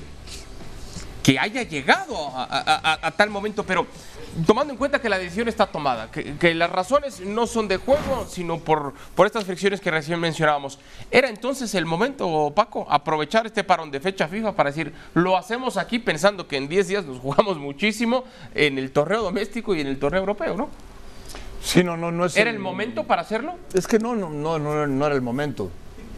que 1.26 1.40
haya 1.40 1.64
llegado 1.64 2.16
a, 2.36 2.44
a- 2.44 2.76
a- 2.94 3.08
a 3.08 3.12
tal 3.12 3.32
momento, 3.32 3.64
pero 3.66 3.88
tomando 4.46 4.72
en 4.74 4.78
cuenta 4.78 5.02
que 5.02 5.10
la 5.10 5.18
decisión 5.18 5.48
está 5.48 5.66
tomada, 5.66 6.12
que, 6.12 6.36
que 6.38 6.54
las 6.54 6.70
razones 6.70 7.20
no 7.22 7.48
son 7.48 7.68
de 7.68 7.78
juego, 7.78 8.28
sino 8.30 8.60
por, 8.60 8.94
por 9.16 9.26
estas 9.26 9.44
fricciones 9.46 9.82
que 9.82 9.90
recién 9.90 10.20
mencionábamos, 10.20 10.78
¿era 11.10 11.28
entonces 11.28 11.74
el 11.74 11.88
momento, 11.88 12.54
Paco, 12.56 12.86
aprovechar 12.88 13.48
este 13.48 13.64
parón 13.64 13.90
de 13.90 14.00
fecha 14.00 14.28
FIFA 14.28 14.56
para 14.56 14.70
decir, 14.70 14.94
lo 15.16 15.36
hacemos 15.36 15.78
aquí 15.78 15.98
pensando 15.98 16.48
que 16.48 16.58
en 16.58 16.68
10 16.68 16.88
días 16.90 17.06
nos 17.06 17.18
jugamos 17.20 17.58
muchísimo 17.58 18.26
en 18.54 18.78
el 18.78 18.92
torneo 18.92 19.24
doméstico 19.24 19.74
y 19.74 19.82
en 19.82 19.88
el 19.88 19.98
torneo 19.98 20.20
europeo, 20.20 20.56
¿no? 20.56 20.70
Sí, 21.64 21.84
no, 21.84 21.98
no, 21.98 22.12
no 22.12 22.26
es 22.28 22.38
¿Era 22.38 22.52
el 22.52 22.60
momento 22.60 23.06
para 23.06 23.24
hacerlo? 23.24 23.56
Es 23.74 23.88
que 23.88 23.98
no, 23.98 24.16
no, 24.16 24.30
no, 24.30 24.60
no, 24.60 24.86
no 24.86 25.06
era 25.08 25.16
el 25.16 25.22
momento. 25.24 25.72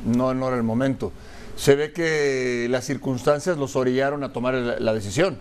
No, 0.06 0.34
no 0.34 0.48
era 0.50 0.58
el 0.58 0.64
momento. 0.64 1.14
Se 1.58 1.76
ve 1.76 1.92
que 1.92 2.68
las 2.70 2.86
circunstancias 2.86 3.58
los 3.58 3.76
orillaron 3.76 4.24
a 4.24 4.32
tomar 4.32 4.54
la, 4.54 4.80
la 4.80 4.94
decisión. 4.94 5.38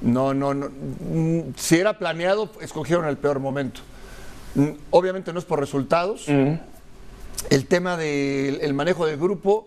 No, 0.00 0.34
no, 0.34 0.54
no. 0.54 0.68
Mm, 0.68 1.54
Si 1.56 1.76
era 1.76 1.98
planeado, 1.98 2.50
escogieron 2.60 3.04
el 3.06 3.16
peor 3.16 3.38
momento. 3.38 3.80
Mm, 4.54 4.70
Obviamente 4.90 5.32
no 5.32 5.38
es 5.38 5.44
por 5.44 5.60
resultados. 5.60 6.26
El 7.50 7.66
tema 7.66 7.96
del 7.96 8.58
el 8.62 8.72
manejo 8.74 9.06
del 9.06 9.18
grupo, 9.18 9.66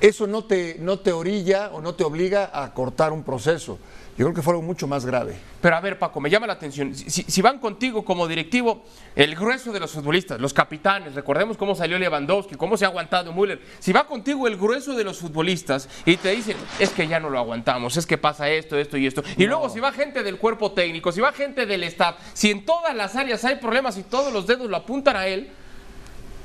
eso 0.00 0.26
no 0.26 0.44
te, 0.44 0.76
no 0.80 0.98
te 1.00 1.12
orilla 1.12 1.70
o 1.72 1.80
no 1.80 1.94
te 1.94 2.04
obliga 2.04 2.50
a 2.52 2.72
cortar 2.74 3.12
un 3.12 3.22
proceso. 3.24 3.78
Yo 4.16 4.26
creo 4.26 4.34
que 4.34 4.42
fue 4.42 4.52
algo 4.52 4.62
mucho 4.62 4.86
más 4.86 5.06
grave. 5.06 5.34
Pero 5.62 5.74
a 5.74 5.80
ver, 5.80 5.98
Paco, 5.98 6.20
me 6.20 6.28
llama 6.28 6.46
la 6.46 6.52
atención. 6.52 6.94
Si, 6.94 7.40
van 7.40 7.58
contigo 7.58 8.04
como 8.04 8.28
directivo, 8.28 8.82
el 9.16 9.34
grueso 9.34 9.72
de 9.72 9.80
los 9.80 9.90
futbolistas, 9.90 10.38
los 10.38 10.52
capitanes, 10.52 11.14
recordemos 11.14 11.56
cómo 11.56 11.74
salió 11.74 11.98
Lewandowski, 11.98 12.56
cómo 12.56 12.76
se 12.76 12.84
ha 12.84 12.88
aguantado 12.88 13.32
Müller. 13.32 13.62
Si 13.78 13.90
va 13.90 14.06
contigo 14.06 14.46
el 14.46 14.58
grueso 14.58 14.94
de 14.94 15.04
los 15.04 15.18
futbolistas 15.18 15.88
y 16.04 16.18
te 16.18 16.30
dicen, 16.32 16.58
es 16.78 16.90
que 16.90 17.08
ya 17.08 17.20
no 17.20 17.30
lo 17.30 17.38
aguantamos, 17.38 17.96
es 17.96 18.04
que 18.04 18.18
pasa 18.18 18.50
esto, 18.50 18.76
esto 18.76 18.98
y 18.98 19.06
esto. 19.06 19.22
Y 19.38 19.46
luego 19.46 19.70
si 19.70 19.80
va 19.80 19.92
gente 19.92 20.22
del 20.22 20.36
cuerpo 20.36 20.72
técnico, 20.72 21.10
si 21.10 21.22
va 21.22 21.32
gente 21.32 21.64
del 21.64 21.82
staff, 21.84 22.16
si 22.34 22.50
en 22.50 22.66
todas 22.66 22.94
las 22.94 23.16
áreas 23.16 23.42
hay 23.46 23.56
problemas 23.56 23.96
y 23.96 24.02
todos 24.02 24.30
los 24.30 24.46
dedos 24.46 24.68
lo 24.68 24.76
apuntan 24.76 25.16
a 25.16 25.26
él, 25.26 25.48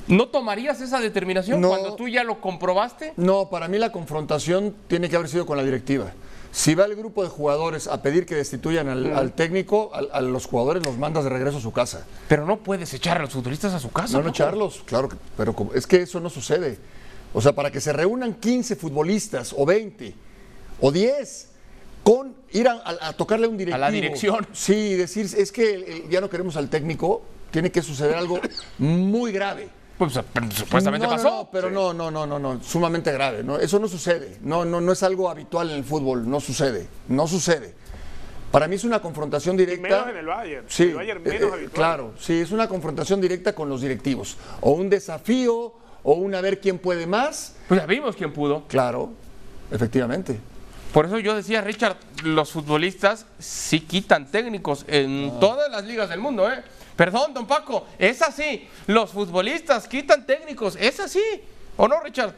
¿no 0.06 0.28
tomarías 0.28 0.80
esa 0.80 1.00
determinación 1.00 1.60
No. 1.60 1.68
cuando 1.68 1.96
tú 1.96 2.08
ya 2.08 2.24
lo 2.24 2.40
comprobaste? 2.40 3.12
No, 3.16 3.50
para 3.50 3.68
mí 3.68 3.76
la 3.76 3.92
confrontación 3.92 4.74
tiene 4.86 5.10
que 5.10 5.16
haber 5.16 5.28
sido 5.28 5.44
con 5.44 5.58
la 5.58 5.64
directiva. 5.64 6.12
Si 6.58 6.74
va 6.74 6.86
el 6.86 6.96
grupo 6.96 7.22
de 7.22 7.28
jugadores 7.28 7.86
a 7.86 8.02
pedir 8.02 8.26
que 8.26 8.34
destituyan 8.34 8.88
al, 8.88 9.16
al 9.16 9.32
técnico, 9.32 9.90
al- 9.94 10.08
a, 10.12 10.20
los 10.20 10.46
jugadores 10.46 10.82
los 10.82 10.98
mandas 10.98 11.22
de 11.22 11.30
regreso 11.30 11.58
a 11.58 11.60
su 11.60 11.70
casa. 11.72 12.04
Pero 12.26 12.46
no 12.46 12.56
puedes 12.58 12.92
echar 12.94 13.18
a 13.18 13.20
los 13.22 13.30
futbolistas 13.32 13.74
a 13.74 13.78
su 13.78 13.92
casa. 13.92 14.16
No, 14.18 14.24
no 14.24 14.30
echarlos, 14.30 14.82
claro, 14.84 15.08
que- 15.08 15.14
pero 15.36 15.54
es 15.72 15.86
que 15.86 16.02
eso 16.02 16.18
no 16.18 16.28
sucede. 16.28 16.76
O 17.32 17.40
sea, 17.40 17.52
para 17.54 17.70
que 17.70 17.80
se 17.80 17.92
reúnan 17.92 18.34
15 18.34 18.74
futbolistas 18.74 19.54
o 19.56 19.64
20 19.64 20.14
o 20.80 20.90
10 20.90 21.48
con 22.02 22.34
ir 22.50 22.66
a, 22.66 22.72
a- 22.72 23.08
a 23.08 23.12
tocarle 23.12 23.46
a 23.46 23.50
un 23.50 23.56
directivo. 23.56 23.78
la 23.80 23.90
dirección. 23.92 24.44
Sí, 24.52 24.94
decir, 24.96 25.28
es 25.36 25.52
que 25.52 26.06
ya 26.10 26.20
no 26.20 26.28
queremos 26.28 26.56
al 26.56 26.68
técnico, 26.68 27.22
tiene 27.52 27.70
que 27.70 27.82
suceder 27.82 28.16
algo 28.16 28.40
muy 28.78 29.30
grave. 29.30 29.68
Pues 29.98 30.12
supuestamente 30.54 31.06
no, 31.06 31.12
pasó. 31.12 31.28
No, 31.28 31.48
pero 31.50 31.70
no, 31.70 31.92
no, 31.92 32.10
no, 32.10 32.24
no, 32.24 32.38
no, 32.38 32.62
sumamente 32.62 33.12
grave. 33.12 33.42
No, 33.42 33.58
eso 33.58 33.80
no 33.80 33.88
sucede. 33.88 34.38
No, 34.42 34.64
no, 34.64 34.80
no 34.80 34.92
es 34.92 35.02
algo 35.02 35.28
habitual 35.28 35.70
en 35.70 35.76
el 35.76 35.84
fútbol. 35.84 36.30
No 36.30 36.38
sucede. 36.40 36.86
No 37.08 37.26
sucede. 37.26 37.74
Para 38.52 38.68
mí 38.68 38.76
es 38.76 38.84
una 38.84 39.00
confrontación 39.00 39.56
directa. 39.56 39.82
menos 39.82 40.08
en 40.08 40.16
el 40.16 40.26
Bayern. 40.26 40.66
Sí, 40.68 40.84
El 40.84 40.94
Bayern 40.94 41.22
menos 41.22 41.34
eh, 41.34 41.44
eh, 41.44 41.52
habitual. 41.52 41.72
claro. 41.72 42.14
Sí, 42.18 42.34
es 42.34 42.52
una 42.52 42.68
confrontación 42.68 43.20
directa 43.20 43.54
con 43.54 43.68
los 43.68 43.80
directivos. 43.82 44.36
O 44.60 44.70
un 44.70 44.88
desafío, 44.88 45.74
o 46.04 46.12
un 46.14 46.34
a 46.34 46.40
ver 46.40 46.60
quién 46.60 46.78
puede 46.78 47.06
más. 47.06 47.56
Pues 47.66 47.80
ya 47.80 47.86
vimos 47.86 48.14
quién 48.14 48.32
pudo. 48.32 48.64
Claro, 48.68 49.10
efectivamente. 49.70 50.38
Por 50.92 51.06
eso 51.06 51.18
yo 51.18 51.34
decía, 51.34 51.60
Richard, 51.60 51.96
los 52.24 52.52
futbolistas 52.52 53.26
sí 53.38 53.80
quitan 53.80 54.30
técnicos 54.30 54.84
en 54.88 55.38
todas 55.38 55.70
las 55.70 55.84
ligas 55.84 56.08
del 56.08 56.20
mundo, 56.20 56.50
¿eh? 56.50 56.62
Perdón, 56.98 57.32
don 57.32 57.46
Paco, 57.46 57.86
es 57.96 58.20
así. 58.22 58.68
Los 58.88 59.12
futbolistas 59.12 59.86
quitan 59.86 60.26
técnicos, 60.26 60.74
es 60.74 60.98
así. 60.98 61.22
¿O 61.76 61.86
no, 61.86 62.00
Richard? 62.02 62.34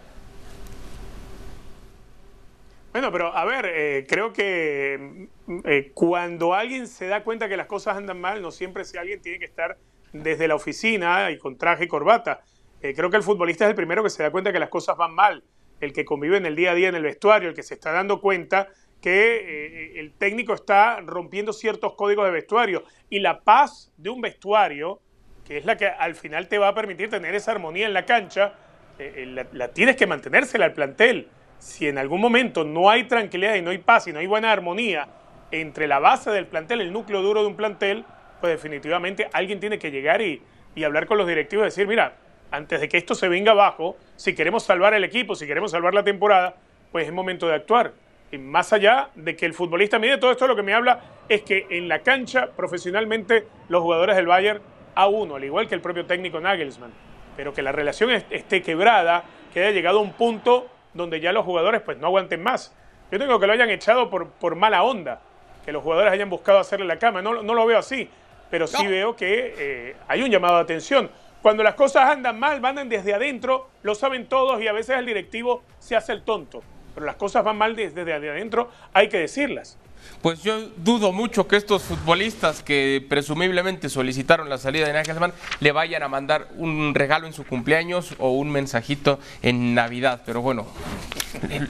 Bueno, 2.93 3.11
pero 3.11 3.35
a 3.35 3.43
ver, 3.47 3.65
eh, 3.65 4.07
creo 4.07 4.35
que 4.35 5.29
mm, 5.47 5.61
eh, 5.65 5.93
cuando 5.95 6.53
alguien 6.53 6.89
se 6.89 7.07
da 7.07 7.25
cuenta 7.25 7.49
que 7.49 7.57
las 7.57 7.69
cosas 7.69 7.97
andan 7.97 8.21
mal, 8.21 8.43
no 8.43 8.51
siempre 8.51 8.85
si 8.85 8.99
alguien 8.99 9.23
tiene 9.23 9.39
que 9.39 9.47
estar 9.47 9.79
desde 10.13 10.47
la 10.47 10.57
oficina 10.57 11.31
y 11.31 11.39
con 11.39 11.57
traje 11.57 11.85
y 11.85 11.89
corbata. 11.89 12.43
Eh, 12.83 12.93
creo 12.95 13.09
que 13.09 13.17
el 13.17 13.23
futbolista 13.23 13.65
es 13.65 13.71
el 13.71 13.77
primero 13.77 14.03
que 14.03 14.11
se 14.11 14.23
da 14.23 14.31
cuenta 14.31 14.53
que 14.53 14.59
las 14.59 14.69
cosas 14.69 14.95
van 14.95 15.15
mal, 15.15 15.43
el 15.81 15.95
que 15.95 16.05
convive 16.05 16.37
en 16.37 16.45
el 16.45 16.55
día 16.55 16.73
a 16.73 16.75
día 16.75 16.91
en 16.91 16.97
el 16.97 17.05
vestuario, 17.05 17.49
el 17.49 17.55
que 17.55 17.63
se 17.63 17.73
está 17.73 17.93
dando 17.93 18.21
cuenta 18.21 18.69
que 19.01 19.99
el 19.99 20.13
técnico 20.13 20.55
está 20.55 21.01
rompiendo 21.01 21.53
ciertos 21.53 21.95
códigos 21.95 22.27
de 22.27 22.33
vestuario 22.33 22.85
y 23.09 23.21
la 23.21 23.41
paz 23.41 23.93
de 23.97 24.11
un 24.11 24.21
vestuario, 24.21 25.01
que 25.47 25.57
es 25.57 25.65
la 25.65 25.77
que 25.77 25.87
al 25.87 26.15
final 26.15 26.49
te 26.49 26.59
va 26.59 26.69
a 26.69 26.75
permitir 26.75 27.09
tener 27.09 27.35
esa 27.35 27.53
armonía 27.53 27.87
en 27.87 27.95
la 27.95 28.05
cancha, 28.05 28.55
la, 28.99 29.47
la 29.53 29.69
tienes 29.69 29.97
que 29.97 30.07
mantenérsela 30.07 30.67
al 30.67 30.75
plantel 30.75 31.29
si 31.61 31.87
en 31.87 31.99
algún 31.99 32.21
momento 32.21 32.65
no 32.65 32.91
hay 32.91 33.05
tranquilidad 33.05 33.55
y 33.55 33.63
no 33.63 33.71
hay 33.71 33.79
paz 33.79 34.09
y 34.09 34.13
no 34.13 34.19
hay 34.19 34.27
buena 34.27 34.51
armonía 34.51 35.09
entre 35.53 35.87
la 35.87 35.99
base 35.99 36.31
del 36.31 36.47
plantel, 36.47 36.81
el 36.81 36.93
núcleo 36.93 37.23
duro 37.23 37.43
de 37.43 37.49
un 37.49 37.57
plantel, 37.57 38.05
pues 38.41 38.53
definitivamente 38.53 39.29
alguien 39.33 39.61
tiene 39.61 39.79
que 39.79 39.91
llegar 39.91 40.23
y, 40.23 40.43
hablar 40.83 41.07
con 41.07 41.19
los 41.19 41.27
directivos 41.27 41.65
y 41.65 41.67
decir, 41.67 41.87
mira, 41.87 42.15
antes 42.51 42.81
de 42.81 42.89
que 42.89 42.97
esto 42.97 43.15
se 43.15 43.29
venga 43.29 43.53
abajo, 43.53 43.99
si 44.17 44.35
queremos 44.35 44.63
salvar 44.63 44.95
el 44.95 45.05
equipo, 45.05 45.35
si 45.35 45.47
queremos 45.47 45.73
salvar 45.73 45.93
la 45.93 46.03
temporada, 46.03 46.57
pues 46.91 47.07
es 47.07 47.13
momento 47.13 47.47
de 47.47 47.55
actuar. 47.55 47.93
Más 48.39 48.73
allá 48.73 49.11
de 49.15 49.35
que 49.35 49.45
el 49.45 49.55
futbolista 49.55 49.99
mide 49.99 50.19
todo 50.19 50.31
esto, 50.31 50.47
lo 50.47 50.55
que 50.55 50.63
me 50.63 50.73
habla 50.73 51.01
es 51.29 51.43
que 51.43 51.67
en 51.71 51.89
la 51.89 52.01
cancha, 52.01 52.51
profesionalmente, 52.55 53.47
los 53.69 53.83
jugadores 53.83 54.17
del 54.17 54.27
Bayern, 54.27 54.63
a 54.95 55.09
uno, 55.09 55.37
al 55.37 55.45
igual 55.45 55.69
que 55.69 55.75
el 55.75 55.81
propio 55.81 56.07
técnico 56.07 56.41
Nagelsmann, 56.41 56.93
pero 57.37 57.53
que 57.53 57.63
la 57.63 57.73
relación 57.73 58.11
esté 58.11 58.63
quebrada, 58.63 59.25
que 59.53 59.61
haya 59.61 59.71
llegado 59.71 59.99
a 59.99 60.03
un 60.03 60.13
punto 60.13 60.69
donde 60.95 61.21
ya 61.21 61.33
los 61.33 61.45
jugadores 61.45 61.81
pues 61.83 61.99
no 61.99 62.07
aguanten 62.07 62.43
más. 62.43 62.75
Yo 63.11 63.19
tengo 63.19 63.41
que 63.41 63.47
lo 63.47 63.53
hayan 63.53 63.71
echado 63.71 64.11
por, 64.11 64.29
por 64.29 64.55
mala 64.55 64.83
onda, 64.83 65.21
que 65.65 65.73
los 65.73 65.83
jugadores 65.83 66.13
hayan 66.13 66.31
buscado 66.31 66.59
hacerle 66.59 66.87
la 66.87 66.99
cama. 66.99 67.23
No, 67.23 67.43
no 67.43 67.55
lo 67.55 67.67
veo 67.67 67.79
así, 67.79 68.09
pero 68.51 68.67
sí 68.67 68.87
veo 68.87 69.17
que 69.17 69.55
eh, 69.59 69.97
hay 70.07 70.23
un 70.23 70.31
llamado 70.31 70.57
de 70.57 70.63
atención. 70.63 71.11
Cuando 71.43 71.63
las 71.63 71.75
cosas 71.75 72.11
andan 72.11 72.39
mal, 72.39 72.61
van 72.61 72.89
desde 72.89 73.15
adentro, 73.15 73.71
lo 73.83 73.95
saben 73.95 74.29
todos 74.29 74.61
y 74.61 74.69
a 74.69 74.73
veces 74.73 74.99
el 74.99 75.07
directivo 75.07 75.63
se 75.79 75.97
hace 75.97 76.13
el 76.13 76.23
tonto. 76.23 76.63
Las 77.01 77.17
cosas 77.17 77.45
van 77.45 77.59
mal 77.59 77.75
desde 77.77 78.13
adentro, 78.13 78.71
hay 78.93 79.09
que 79.09 79.19
decirlas. 79.19 79.77
Pues 80.23 80.43
yo 80.43 80.69
dudo 80.77 81.13
mucho 81.13 81.49
que 81.49 81.57
estos 81.57 81.83
futbolistas 81.83 82.63
que 82.63 83.05
presumiblemente 83.09 83.89
solicitaron 83.89 84.51
la 84.51 84.59
salida 84.59 84.87
de 84.87 84.93
Nagelsmann 84.93 85.33
le 85.61 85.73
vayan 85.73 86.03
a 86.03 86.09
mandar 86.09 86.49
un 86.57 86.95
regalo 86.95 87.27
en 87.27 87.33
su 87.33 87.45
cumpleaños 87.45 88.15
o 88.19 88.33
un 88.33 88.51
mensajito 88.51 89.19
en 89.41 89.75
Navidad. 89.75 90.23
Pero 90.27 90.43
bueno, 90.43 90.67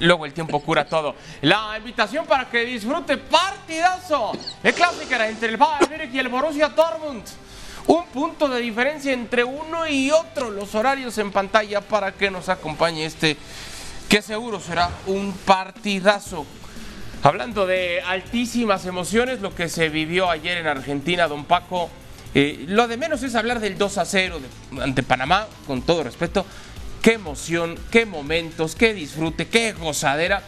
luego 0.01 0.27
el 0.27 0.33
tiempo 0.33 0.61
cura 0.61 0.85
todo. 0.87 1.15
La 1.43 1.75
invitación 1.79 2.27
para 2.27 2.51
que 2.51 2.65
disfrute 2.65 3.17
partidazo. 3.19 4.33
El 4.65 4.75
clásico 4.75 5.15
era 5.15 5.29
entre 5.29 5.49
el 5.49 5.57
Bayern 5.57 6.13
y 6.13 6.19
el 6.19 6.29
Borussia 6.29 6.69
Dortmund. 6.71 7.23
Un 7.87 8.07
punto 8.07 8.49
de 8.49 8.61
diferencia 8.61 9.13
entre 9.13 9.45
uno 9.45 9.87
y 9.87 10.11
otro. 10.11 10.51
Los 10.51 10.75
horarios 10.75 11.17
en 11.19 11.31
pantalla 11.31 11.81
para 11.81 12.13
que 12.13 12.31
nos 12.31 12.49
acompañe 12.49 13.05
este 13.05 13.37
que 14.11 14.23
seguro 14.23 14.59
será 14.59 14.91
un 15.07 15.33
partidazo. 15.33 16.45
Hablando 17.23 17.65
de 17.65 18.03
altísimas 18.03 18.85
emociones, 18.85 19.41
lo 19.41 19.55
que 19.55 19.69
se 19.69 19.89
vivió 19.89 20.29
ayer 20.29 20.59
en 20.59 20.67
Argentina, 20.67 21.29
don 21.29 21.45
Paco, 21.45 21.89
eh, 22.35 22.65
lo 22.67 22.89
de 22.89 22.97
menos 22.97 23.23
es 23.23 23.37
hablar 23.37 23.61
del 23.61 23.79
2 23.79 23.99
a 23.99 24.05
0 24.05 24.41
ante 24.81 25.05
Panamá, 25.05 25.47
con 25.65 25.83
todo 25.83 26.03
respeto. 26.03 26.45
Qué 27.01 27.13
emoción, 27.13 27.79
qué 27.93 28.05
momentos, 28.05 28.75
qué 28.75 28.95
disfrute, 28.95 29.47
qué 29.47 29.73
gozadera. 29.75 30.43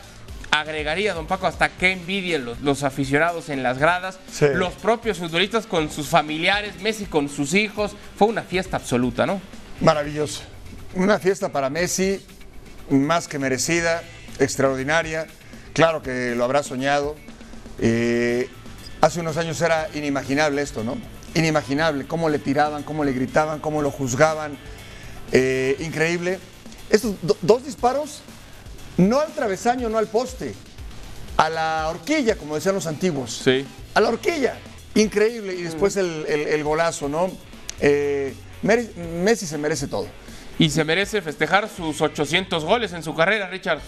Agregaría, 0.51 1.15
don 1.15 1.29
Paco, 1.29 1.47
hasta 1.47 1.69
qué 1.69 1.93
envidia 1.93 2.41
los, 2.41 2.83
aficionados 2.83 3.49
en 3.49 3.63
las 3.63 3.79
gradas, 3.79 4.19
los 4.55 4.75
propios 4.75 5.19
futbolistas 5.19 5.67
con 5.69 5.89
sus 5.89 6.09
familiares, 6.09 6.81
Messi 6.81 7.05
con 7.05 7.29
sus 7.29 7.55
hijos. 7.55 7.93
Fue 8.17 8.27
una 8.27 8.43
fiesta 8.43 8.77
absoluta, 8.77 9.25
¿no? 9.25 9.41
Maravilloso. 9.81 10.43
Una 10.95 11.21
fiesta 11.21 11.51
para 11.51 11.71
Messi, 11.71 12.21
más 12.91 13.29
que 13.29 13.39
merecida, 13.39 14.03
extraordinaria 14.39 15.27
Claro 15.73 16.03
que 16.03 16.35
lo 16.35 16.45
habrá 16.45 16.63
soñado. 16.63 17.17
Eh, 17.79 18.49
hace 19.01 19.21
unos 19.21 19.37
años 19.37 19.61
era 19.61 19.89
inimaginable 19.95 20.61
esto, 20.61 20.85
¿no? 20.85 20.99
Inimaginable, 21.35 22.07
cómo 22.07 22.29
le 22.29 22.39
tiraban, 22.39 22.83
cómo 22.83 23.05
le 23.05 23.13
gritaban, 23.13 23.61
cómo 23.61 23.81
lo 23.81 23.91
juzgaban. 23.91 24.59
Eh, 25.33 25.77
increíble. 25.81 26.39
Estos 26.91 27.15
dos 27.41 27.65
disparos, 27.65 28.21
no 28.99 29.21
al 29.21 29.33
travesaño, 29.33 29.89
no 29.89 29.97
al 29.97 30.09
poste, 30.09 30.55
a 31.39 31.49
la 31.49 31.89
horquilla, 31.89 32.37
como 32.37 32.55
decían 32.55 32.75
los 32.75 32.87
antiguos. 32.87 33.41
Sí. 33.43 33.65
A 33.95 34.01
la 34.01 34.11
horquilla. 34.11 34.59
Increíble. 34.95 35.55
Y 35.55 35.63
después 35.63 35.97
el, 35.97 36.63
golazo, 36.63 37.09
¿no? 37.09 37.31
Eh, 37.81 38.35
Messi 38.63 39.47
se 39.47 39.57
merece 39.57 39.87
todo. 39.87 40.07
Y 40.59 40.71
se 40.71 40.85
merece 40.85 41.23
festejar 41.23 41.69
sus 41.69 42.01
800 42.01 42.65
goles 42.65 42.93
en 42.93 43.03
su 43.03 43.15
carrera, 43.15 43.49
Richard. 43.49 43.81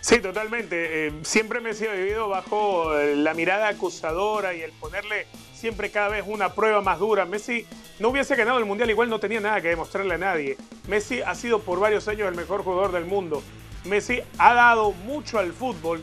Sí, 0.00 0.20
totalmente. 0.20 1.08
Eh, 1.08 1.12
siempre 1.22 1.60
me 1.60 1.70
he 1.70 1.96
vivido 1.96 2.28
bajo 2.28 2.96
eh, 2.96 3.14
la 3.14 3.34
mirada 3.34 3.68
acusadora 3.68 4.54
y 4.54 4.62
el 4.62 4.72
ponerle 4.72 5.26
siempre 5.52 5.90
cada 5.90 6.08
vez 6.08 6.24
una 6.26 6.54
prueba 6.54 6.80
más 6.80 6.98
dura. 6.98 7.26
Messi 7.26 7.66
no 7.98 8.08
hubiese 8.08 8.36
ganado 8.36 8.58
el 8.58 8.64
Mundial, 8.64 8.88
igual 8.88 9.10
no 9.10 9.20
tenía 9.20 9.40
nada 9.40 9.60
que 9.60 9.68
demostrarle 9.68 10.14
a 10.14 10.18
nadie. 10.18 10.56
Messi 10.86 11.20
ha 11.20 11.34
sido 11.34 11.58
por 11.58 11.80
varios 11.80 12.08
años 12.08 12.28
el 12.28 12.36
mejor 12.36 12.62
jugador 12.62 12.92
del 12.92 13.04
mundo. 13.04 13.42
Messi 13.84 14.22
ha 14.38 14.54
dado 14.54 14.92
mucho 14.92 15.38
al 15.38 15.52
fútbol 15.52 16.02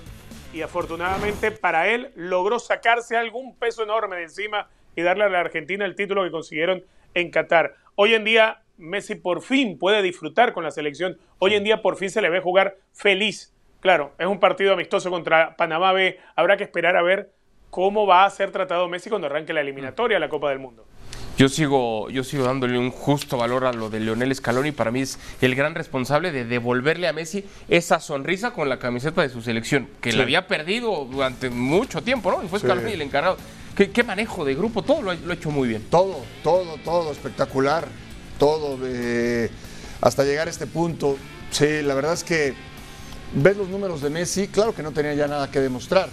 y 0.54 0.62
afortunadamente 0.62 1.52
para 1.52 1.88
él 1.88 2.12
logró 2.16 2.60
sacarse 2.60 3.18
algún 3.18 3.56
peso 3.56 3.84
enorme 3.84 4.18
de 4.18 4.24
encima 4.24 4.70
y 4.96 5.02
darle 5.02 5.24
a 5.24 5.30
la 5.30 5.40
Argentina 5.40 5.84
el 5.84 5.96
título 5.96 6.24
que 6.24 6.32
consiguieron 6.32 6.84
en 7.16 7.32
Qatar. 7.32 7.74
Hoy 7.96 8.14
en 8.14 8.24
día 8.24 8.62
Messi 8.78 9.16
por 9.16 9.42
fin 9.42 9.80
puede 9.80 10.04
disfrutar 10.04 10.54
con 10.54 10.64
la 10.64 10.72
selección. 10.72 11.18
Hoy 11.40 11.56
en 11.56 11.64
día 11.64 11.82
por 11.82 11.98
fin 11.98 12.12
se 12.12 12.22
le 12.22 12.30
ve 12.30 12.40
jugar 12.40 12.78
feliz 12.94 13.56
Claro, 13.86 14.14
es 14.18 14.26
un 14.26 14.40
partido 14.40 14.74
amistoso 14.74 15.12
contra 15.12 15.56
Panamá 15.58 15.92
B. 15.92 16.20
Habrá 16.36 16.58
que 16.58 16.64
esperar 16.64 16.98
a 16.98 17.04
ver 17.04 17.30
cómo 17.70 18.08
va 18.08 18.26
a 18.26 18.30
ser 18.32 18.50
tratado 18.50 18.88
Messi 18.88 19.12
cuando 19.12 19.28
arranque 19.28 19.54
la 19.54 19.62
eliminatoria 19.62 20.18
a 20.18 20.20
la 20.20 20.28
Copa 20.28 20.50
del 20.50 20.58
Mundo. 20.58 20.88
Yo 21.38 21.50
sigo, 21.50 22.10
yo 22.10 22.24
sigo 22.24 22.46
dándole 22.46 22.80
un 22.80 22.90
justo 22.90 23.38
valor 23.38 23.64
a 23.64 23.74
lo 23.74 23.92
de 23.92 24.00
Leonel 24.00 24.34
Scaloni. 24.34 24.72
Para 24.72 24.90
mí 24.90 25.02
es 25.02 25.20
el 25.40 25.54
gran 25.54 25.76
responsable 25.76 26.32
de 26.32 26.46
devolverle 26.46 27.08
a 27.08 27.14
Messi 27.14 27.46
esa 27.70 28.00
sonrisa 28.00 28.54
con 28.54 28.70
la 28.70 28.80
camiseta 28.80 29.22
de 29.22 29.30
su 29.30 29.44
selección, 29.44 29.88
que 30.02 30.14
la 30.14 30.24
había 30.24 30.48
perdido 30.48 31.06
durante 31.06 31.52
mucho 31.52 32.02
tiempo, 32.02 32.32
¿no? 32.32 32.42
Y 32.42 32.48
fue 32.48 32.58
Scaloni 32.58 32.94
el 32.94 33.04
encargado. 33.04 33.38
¿Qué, 33.76 34.04
manejo 34.04 34.46
de 34.46 34.56
grupo, 34.56 34.84
todo 34.84 35.02
lo 35.02 35.12
ha, 35.12 35.34
hecho 35.34 35.52
muy 35.52 35.68
bien. 35.68 35.86
Todo, 35.90 36.24
todo, 36.44 36.78
todo, 36.78 37.12
espectacular. 37.12 37.86
Todo, 38.40 38.80
hasta 40.02 40.24
llegar 40.24 40.48
a 40.48 40.52
este 40.52 40.66
punto. 40.66 41.18
Sí, 41.52 41.82
la 41.82 41.94
verdad 41.94 42.14
es 42.14 42.24
que 42.24 42.54
ves 43.34 43.58
los 43.58 43.68
números 43.68 44.02
de 44.02 44.10
Messi, 44.10 44.48
claro 44.48 44.74
que 44.74 44.82
no 44.82 44.92
tenía 44.92 45.14
ya 45.14 45.28
nada 45.28 45.52
que 45.52 45.60
demostrar. 45.60 46.10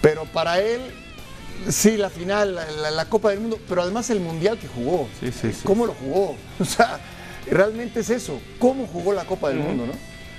Pero 0.00 0.26
para 0.26 0.60
él, 0.60 0.80
sí, 1.68 1.96
la 1.96 2.08
final, 2.08 2.54
la, 2.54 3.04
Copa 3.06 3.30
del 3.30 3.40
Mundo, 3.40 3.58
pero 3.68 3.82
además 3.82 4.08
el 4.10 4.20
Mundial 4.20 4.58
que 4.58 4.68
jugó. 4.68 5.08
Sí, 5.18 5.32
sí, 5.32 5.52
sí. 5.52 5.60
¿Cómo 5.64 5.86
lo 5.86 5.94
jugó? 5.94 6.36
O 6.60 6.64
sea, 6.64 7.00
realmente 7.50 8.00
es 8.00 8.10
eso. 8.10 8.40
¿Cómo 8.60 8.86
jugó 8.86 9.12
la 9.12 9.24
Copa 9.24 9.48
del 9.48 9.58
Mundo, 9.58 9.86
no? 9.86 9.92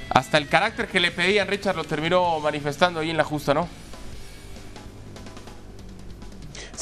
Hasta 0.10 0.38
el 0.38 0.48
carácter 0.48 0.88
que 0.88 1.00
le 1.00 1.12
pedían 1.12 1.48
Richard 1.48 1.76
lo 1.76 1.84
terminó 1.84 2.40
manifestando 2.40 3.02
ahí 3.02 3.10
en 3.10 3.18
la 3.18 3.24
justa, 3.24 3.54
¿no? 3.54 3.68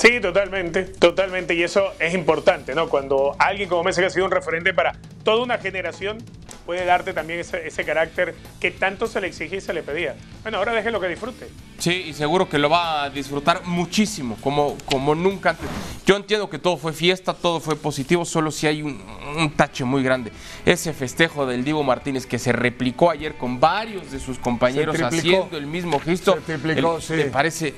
Sí, 0.04 0.20
totalmente, 0.20 0.84
totalmente. 0.84 1.56
Y 1.56 1.63
eso 1.63 1.94
es 1.98 2.13
importante, 2.13 2.76
¿no? 2.76 2.89
Cuando 2.89 3.38
alguien 3.39 3.70
como 3.70 3.86
Messi 3.86 4.04
ha 4.04 4.10
sido 4.10 4.26
un 4.26 4.32
referente 4.32 4.74
para 4.74 4.98
toda 5.24 5.42
una 5.42 5.58
generación, 5.60 6.18
puede 6.66 6.84
darte 6.84 7.13
también 7.13 7.39
ese, 7.39 7.86
carácter 7.86 8.36
que 8.60 8.72
tanto 8.72 9.08
se 9.08 9.22
le 9.22 9.28
exigía 9.28 9.60
y 9.60 9.62
se 9.62 9.74
le 9.74 9.82
pedía. 9.82 10.18
Bueno, 10.42 10.58
ahora 10.58 10.74
déjelo 10.74 11.00
que 11.00 11.08
disfrute. 11.08 11.48
Sí, 11.78 12.04
y 12.08 12.13
seguro 12.13 12.50
que 12.50 12.60
lo 12.60 12.70
va 12.70 13.04
a 13.04 13.10
disfrutar 13.12 13.63
muchísimo, 13.63 14.36
como, 14.42 14.78
como 14.84 15.16
nunca 15.16 15.52
antes. 15.52 15.70
Yo 16.06 16.18
entiendo 16.18 16.50
que 16.50 16.60
todo 16.60 16.76
fue 16.76 16.92
fiesta, 16.92 17.34
todo 17.34 17.62
fue 17.62 17.78
positivo, 17.78 18.26
solo 18.26 18.52
si 18.52 18.68
hay 18.68 18.82
un, 18.82 19.54
tache 19.56 19.86
muy 19.86 20.04
grande. 20.04 20.34
Ese 20.66 20.92
festejo 20.92 21.46
del 21.46 21.63
Divo 21.63 21.82
Martínez 21.82 22.26
que 22.26 22.39
se 22.39 22.52
replicó 22.52 23.10
ayer 23.10 23.36
con 23.36 23.62
varios 23.62 24.12
de 24.12 24.20
sus 24.20 24.38
compañeros 24.38 25.02
haciendo 25.02 25.58
el 25.58 25.66
mismo 25.66 25.98
gesto, 26.02 26.34
se 26.46 26.58
triplicó, 26.58 27.00
sí. 27.00 27.13
me 27.13 27.26
parece 27.26 27.74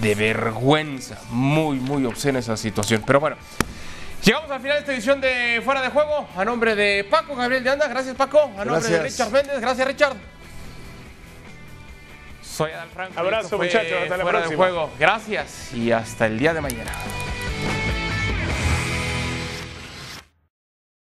de 0.00 0.14
vergüenza, 0.14 1.18
muy, 1.30 1.78
muy 1.78 2.04
obscena 2.04 2.38
esa 2.38 2.56
situación. 2.56 3.02
Pero 3.06 3.20
bueno, 3.20 3.36
Llegamos 4.24 4.50
al 4.50 4.60
final 4.60 4.76
de 4.76 4.80
esta 4.80 4.92
edición 4.92 5.20
de 5.20 5.62
Fuera 5.64 5.80
de 5.80 5.88
Juego. 5.88 6.28
A 6.36 6.44
nombre 6.44 6.74
de 6.74 7.04
Paco 7.04 7.34
Gabriel 7.34 7.64
de 7.64 7.70
Anda, 7.70 7.88
gracias 7.88 8.14
Paco. 8.14 8.52
A 8.58 8.64
nombre 8.64 8.86
de 8.86 9.02
Richard 9.02 9.30
Méndez, 9.30 9.60
gracias 9.60 9.86
Richard. 9.86 10.16
Soy 12.42 12.72
Adal 12.72 12.90
Franco. 12.90 13.18
Abrazo, 13.18 13.56
muchachos. 13.56 13.98
Hasta 14.02 14.16
la 14.18 14.22
fuera 14.22 14.46
de 14.46 14.54
juego. 14.54 14.90
Gracias 14.98 15.72
y 15.72 15.90
hasta 15.92 16.26
el 16.26 16.38
día 16.38 16.52
de 16.52 16.60
mañana. 16.60 16.90